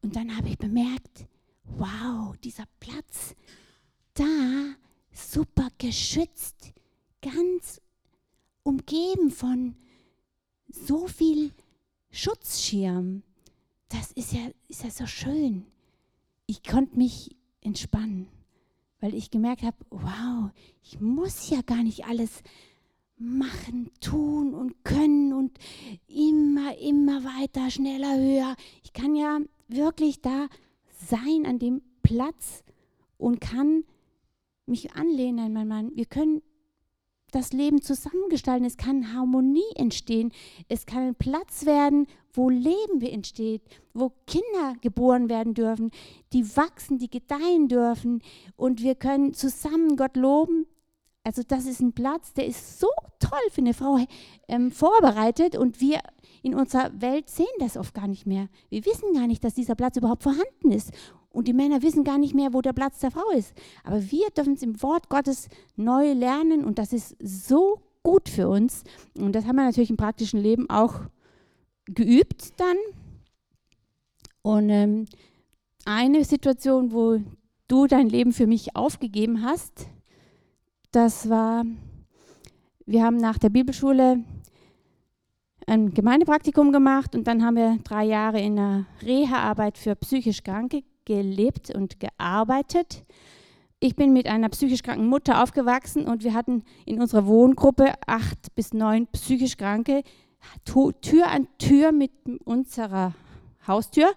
[0.00, 1.26] Und dann habe ich bemerkt,
[1.64, 3.34] wow, dieser Platz,
[4.14, 4.74] da
[5.12, 6.72] super geschützt,
[7.20, 7.80] ganz
[8.62, 9.76] umgeben von
[10.68, 11.52] so viel
[12.10, 13.22] Schutzschirm.
[13.88, 15.66] Das ist ja, ist ja so schön.
[16.46, 18.28] Ich konnte mich entspannen,
[19.00, 20.50] weil ich gemerkt habe, wow,
[20.82, 22.42] ich muss ja gar nicht alles
[23.16, 25.58] machen, tun und können und
[26.06, 28.56] immer, immer weiter, schneller, höher.
[28.84, 30.48] Ich kann ja wirklich da
[31.08, 32.62] sein an dem Platz
[33.16, 33.84] und kann
[34.66, 35.96] mich anlehnen an meinen Mann.
[35.96, 36.42] Wir können
[37.30, 38.66] das Leben zusammengestalten.
[38.66, 40.32] Es kann Harmonie entstehen.
[40.68, 43.62] Es kann ein Platz werden, wo Leben entsteht,
[43.94, 45.90] wo Kinder geboren werden dürfen,
[46.32, 48.22] die wachsen, die gedeihen dürfen.
[48.56, 50.66] Und wir können zusammen Gott loben.
[51.24, 53.98] Also das ist ein Platz, der ist so toll für eine Frau
[54.46, 56.00] ähm, vorbereitet und wir
[56.42, 58.48] in unserer Welt sehen das oft gar nicht mehr.
[58.70, 60.92] Wir wissen gar nicht, dass dieser Platz überhaupt vorhanden ist.
[61.38, 63.54] Und die Männer wissen gar nicht mehr, wo der Platz der Frau ist.
[63.84, 68.48] Aber wir dürfen es im Wort Gottes neu lernen und das ist so gut für
[68.48, 68.82] uns.
[69.16, 71.02] Und das haben wir natürlich im praktischen Leben auch
[71.84, 72.76] geübt dann.
[74.42, 75.06] Und ähm,
[75.84, 77.20] eine Situation, wo
[77.68, 79.86] du dein Leben für mich aufgegeben hast,
[80.90, 81.64] das war,
[82.84, 84.24] wir haben nach der Bibelschule
[85.68, 90.82] ein Gemeindepraktikum gemacht und dann haben wir drei Jahre in der Reha-Arbeit für psychisch Kranke
[91.08, 93.04] gelebt und gearbeitet.
[93.80, 98.54] Ich bin mit einer psychisch kranken Mutter aufgewachsen und wir hatten in unserer Wohngruppe acht
[98.54, 100.02] bis neun psychisch Kranke,
[100.64, 102.12] Tür an Tür mit
[102.44, 103.14] unserer
[103.66, 104.12] Haustür.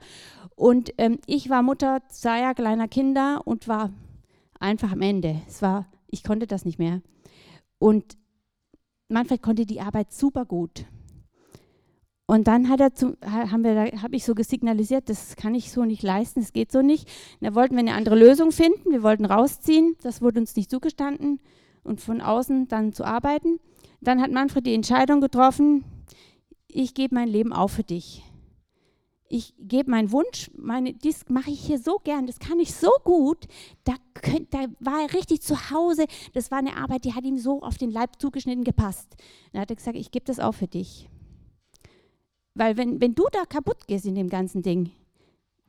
[0.55, 3.91] Und ähm, ich war Mutter zweier kleiner Kinder und war
[4.59, 5.41] einfach am Ende.
[5.47, 7.01] Es war, ich konnte das nicht mehr.
[7.79, 8.17] Und
[9.07, 10.85] Manfred konnte die Arbeit super gut.
[12.31, 15.83] Und dann hat er zu, haben wir, habe ich so gesignalisiert, das kann ich so
[15.83, 17.09] nicht leisten, das geht so nicht.
[17.41, 18.89] Da wollten wir eine andere Lösung finden.
[18.89, 19.97] Wir wollten rausziehen.
[20.01, 21.41] Das wurde uns nicht zugestanden
[21.83, 23.59] und von außen dann zu arbeiten.
[23.99, 25.83] Dann hat Manfred die Entscheidung getroffen:
[26.69, 28.23] Ich gebe mein Leben auf für dich.
[29.27, 32.91] Ich gebe meinen Wunsch, meine, dies mache ich hier so gern, das kann ich so
[33.03, 33.45] gut.
[33.83, 36.05] Da, könnt, da war er richtig zu Hause.
[36.31, 39.17] Das war eine Arbeit, die hat ihm so auf den Leib zugeschnitten gepasst.
[39.51, 41.10] Dann hat er gesagt: Ich gebe das auf für dich.
[42.53, 44.91] Weil wenn, wenn du da kaputt gehst in dem ganzen Ding,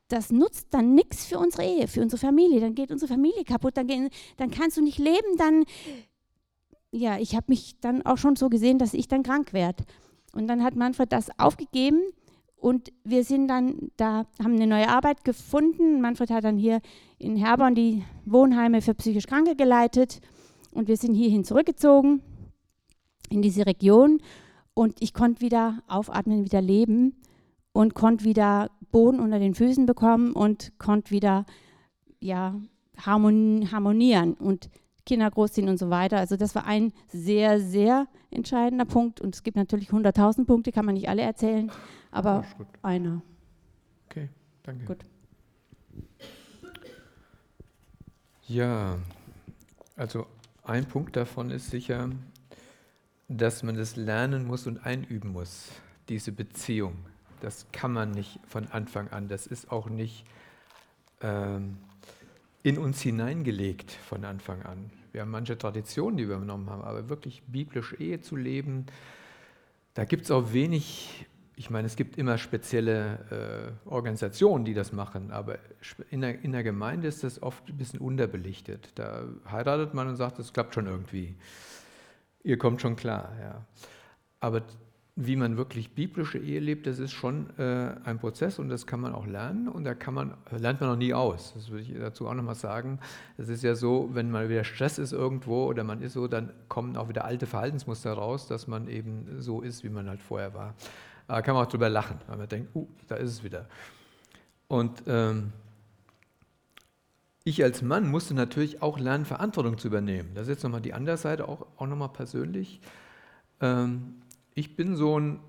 [0.08, 2.60] das nutzt dann nichts für unsere Ehe, für unsere Familie.
[2.60, 5.64] Dann geht unsere Familie kaputt, dann, gehen, dann kannst du nicht leben, dann,
[6.90, 9.84] ja, ich habe mich dann auch schon so gesehen, dass ich dann krank werde.
[10.34, 12.00] Und dann hat Manfred das aufgegeben
[12.56, 16.00] und wir sind dann da, haben eine neue Arbeit gefunden.
[16.00, 16.80] Manfred hat dann hier
[17.18, 20.20] in Herborn die Wohnheime für psychisch Kranke geleitet
[20.72, 22.22] und wir sind hierhin zurückgezogen
[23.30, 24.20] in diese Region
[24.74, 27.16] und ich konnte wieder aufatmen, wieder leben
[27.72, 31.46] und konnte wieder Boden unter den Füßen bekommen und konnte wieder
[32.20, 32.54] ja,
[32.98, 34.70] harmonieren und
[35.04, 36.18] Kinder großziehen und so weiter.
[36.18, 39.20] Also das war ein sehr, sehr entscheidender Punkt.
[39.20, 41.70] Und es gibt natürlich 100.000 Punkte, kann man nicht alle erzählen,
[42.10, 42.44] aber
[42.82, 43.22] einer.
[44.08, 44.28] Okay,
[44.62, 44.84] danke.
[44.84, 44.98] Gut.
[48.46, 48.98] Ja,
[49.96, 50.26] also
[50.62, 52.10] ein Punkt davon ist sicher,
[53.28, 55.70] dass man das lernen muss und einüben muss,
[56.08, 56.96] diese Beziehung.
[57.40, 59.28] Das kann man nicht von Anfang an.
[59.28, 60.24] Das ist auch nicht
[61.20, 61.78] ähm,
[62.62, 64.90] in uns hineingelegt von Anfang an.
[65.12, 68.86] Wir haben manche Traditionen, die wir übernommen haben, aber wirklich biblisch Ehe zu leben,
[69.94, 74.92] da gibt es auch wenig, ich meine, es gibt immer spezielle äh, Organisationen, die das
[74.92, 75.58] machen, aber
[76.10, 78.90] in der, in der Gemeinde ist das oft ein bisschen unterbelichtet.
[78.94, 81.34] Da heiratet man und sagt, es klappt schon irgendwie.
[82.44, 83.64] Ihr kommt schon klar, ja.
[84.40, 84.62] Aber
[85.14, 89.00] wie man wirklich biblische Ehe lebt, das ist schon äh, ein Prozess und das kann
[89.00, 91.52] man auch lernen und da kann man, lernt man noch nie aus.
[91.54, 92.98] Das würde ich dazu auch nochmal sagen.
[93.36, 96.50] Es ist ja so, wenn mal wieder Stress ist irgendwo oder man ist so, dann
[96.68, 100.54] kommen auch wieder alte Verhaltensmuster raus, dass man eben so ist, wie man halt vorher
[100.54, 100.74] war.
[101.28, 103.66] Da kann man auch drüber lachen, weil man denkt, uh, da ist es wieder.
[104.66, 105.52] Und ähm,
[107.44, 110.30] ich als Mann musste natürlich auch lernen, Verantwortung zu übernehmen.
[110.34, 112.80] Das ist jetzt nochmal die andere Seite, auch, auch nochmal persönlich.
[113.60, 114.22] Ähm,
[114.54, 115.40] ich bin so ein,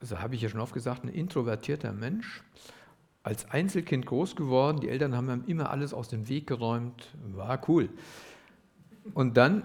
[0.00, 2.42] also habe ich ja schon oft gesagt, ein introvertierter Mensch.
[3.22, 7.90] Als Einzelkind groß geworden, die Eltern haben immer alles aus dem Weg geräumt, war cool.
[9.12, 9.64] Und dann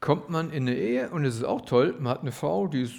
[0.00, 2.82] kommt man in eine Ehe und es ist auch toll, man hat eine Frau, die
[2.82, 2.94] ist,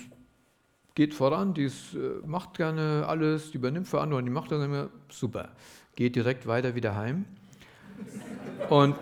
[0.93, 4.89] geht voran, die ist, äh, macht gerne alles, die übernimmt Verantwortung, die macht das immer
[5.09, 5.49] super,
[5.95, 7.25] geht direkt weiter wieder heim.
[8.69, 8.95] Und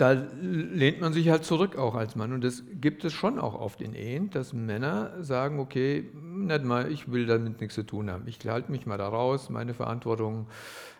[0.00, 2.32] da lehnt man sich halt zurück auch als Mann.
[2.32, 6.90] Und das gibt es schon auch oft in Ehen, dass Männer sagen, okay, nicht mal,
[6.90, 8.26] ich will damit nichts zu tun haben.
[8.26, 10.46] Ich halte mich mal da raus, meine Verantwortung,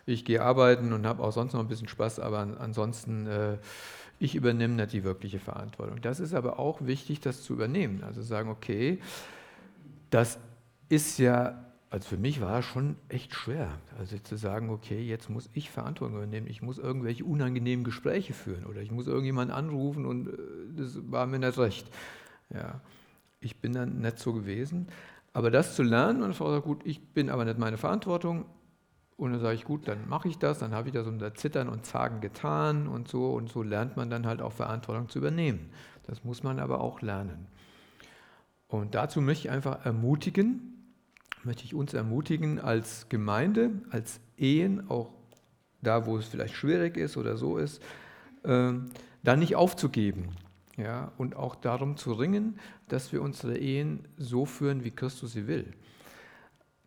[0.05, 3.57] ich gehe arbeiten und habe auch sonst noch ein bisschen Spaß, aber ansonsten, äh,
[4.19, 5.99] ich übernehme nicht die wirkliche Verantwortung.
[6.01, 8.03] Das ist aber auch wichtig, das zu übernehmen.
[8.03, 8.99] Also sagen, okay,
[10.11, 10.37] das
[10.89, 13.69] ist ja also für mich war es schon echt schwer.
[13.99, 18.65] Also zu sagen, okay, jetzt muss ich Verantwortung übernehmen, ich muss irgendwelche unangenehmen Gespräche führen
[18.65, 20.31] oder ich muss irgendjemanden anrufen und äh,
[20.77, 21.85] das war mir nicht recht.
[22.49, 22.79] Ja,
[23.41, 24.87] ich bin dann nicht so gewesen.
[25.33, 28.45] Aber das zu lernen, und Frau sagt, gut, ich bin aber nicht meine Verantwortung.
[29.17, 31.67] Und dann sage ich, gut, dann mache ich das, dann habe ich das unter Zittern
[31.67, 33.33] und Zagen getan und so.
[33.33, 35.69] Und so lernt man dann halt auch Verantwortung zu übernehmen.
[36.07, 37.47] Das muss man aber auch lernen.
[38.67, 40.70] Und dazu möchte ich einfach ermutigen,
[41.45, 45.09] möchte ich uns ermutigen, als Gemeinde, als Ehen, auch
[45.81, 47.81] da, wo es vielleicht schwierig ist oder so ist,
[48.43, 48.73] äh,
[49.23, 50.29] da nicht aufzugeben.
[50.77, 55.45] Ja, und auch darum zu ringen, dass wir unsere Ehen so führen, wie Christus sie
[55.47, 55.73] will.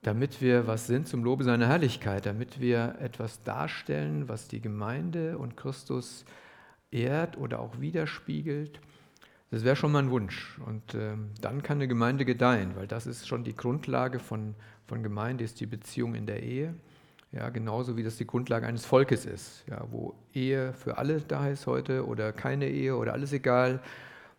[0.02, 5.38] Damit wir was sind zum Lobe seiner Herrlichkeit, damit wir etwas darstellen, was die Gemeinde
[5.38, 6.24] und Christus
[6.90, 8.80] ehrt oder auch widerspiegelt.
[9.54, 10.58] Das wäre schon mal ein Wunsch.
[10.66, 15.04] Und äh, dann kann eine Gemeinde gedeihen, weil das ist schon die Grundlage von, von
[15.04, 16.74] Gemeinde, ist die Beziehung in der Ehe.
[17.30, 21.46] Ja, genauso wie das die Grundlage eines Volkes ist, ja, wo Ehe für alle da
[21.46, 23.80] ist heute oder keine Ehe oder alles egal,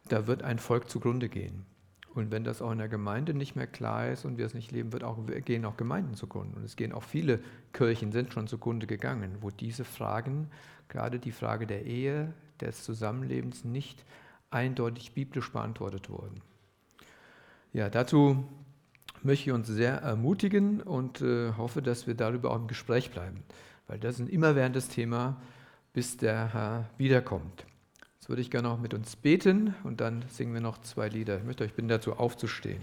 [0.09, 1.66] da wird ein Volk zugrunde gehen.
[2.13, 4.74] Und wenn das auch in der Gemeinde nicht mehr klar ist und wir es nicht
[4.74, 6.57] leben, wird auch, gehen auch Gemeinden zugrunde.
[6.57, 7.39] Und es gehen auch viele
[7.72, 10.49] Kirchen, sind schon zugrunde gegangen, wo diese Fragen,
[10.89, 14.03] gerade die Frage der Ehe, des Zusammenlebens nicht
[14.51, 16.41] eindeutig biblisch beantwortet wurden.
[17.73, 18.45] Ja, dazu
[19.21, 23.43] möchte ich uns sehr ermutigen und äh, hoffe, dass wir darüber auch im Gespräch bleiben,
[23.87, 25.41] weil das ist ein immerwährendes Thema,
[25.93, 27.65] bis der Herr wiederkommt.
[28.15, 31.37] Jetzt würde ich gerne noch mit uns beten und dann singen wir noch zwei Lieder.
[31.37, 32.81] Ich möchte euch bitten, dazu aufzustehen.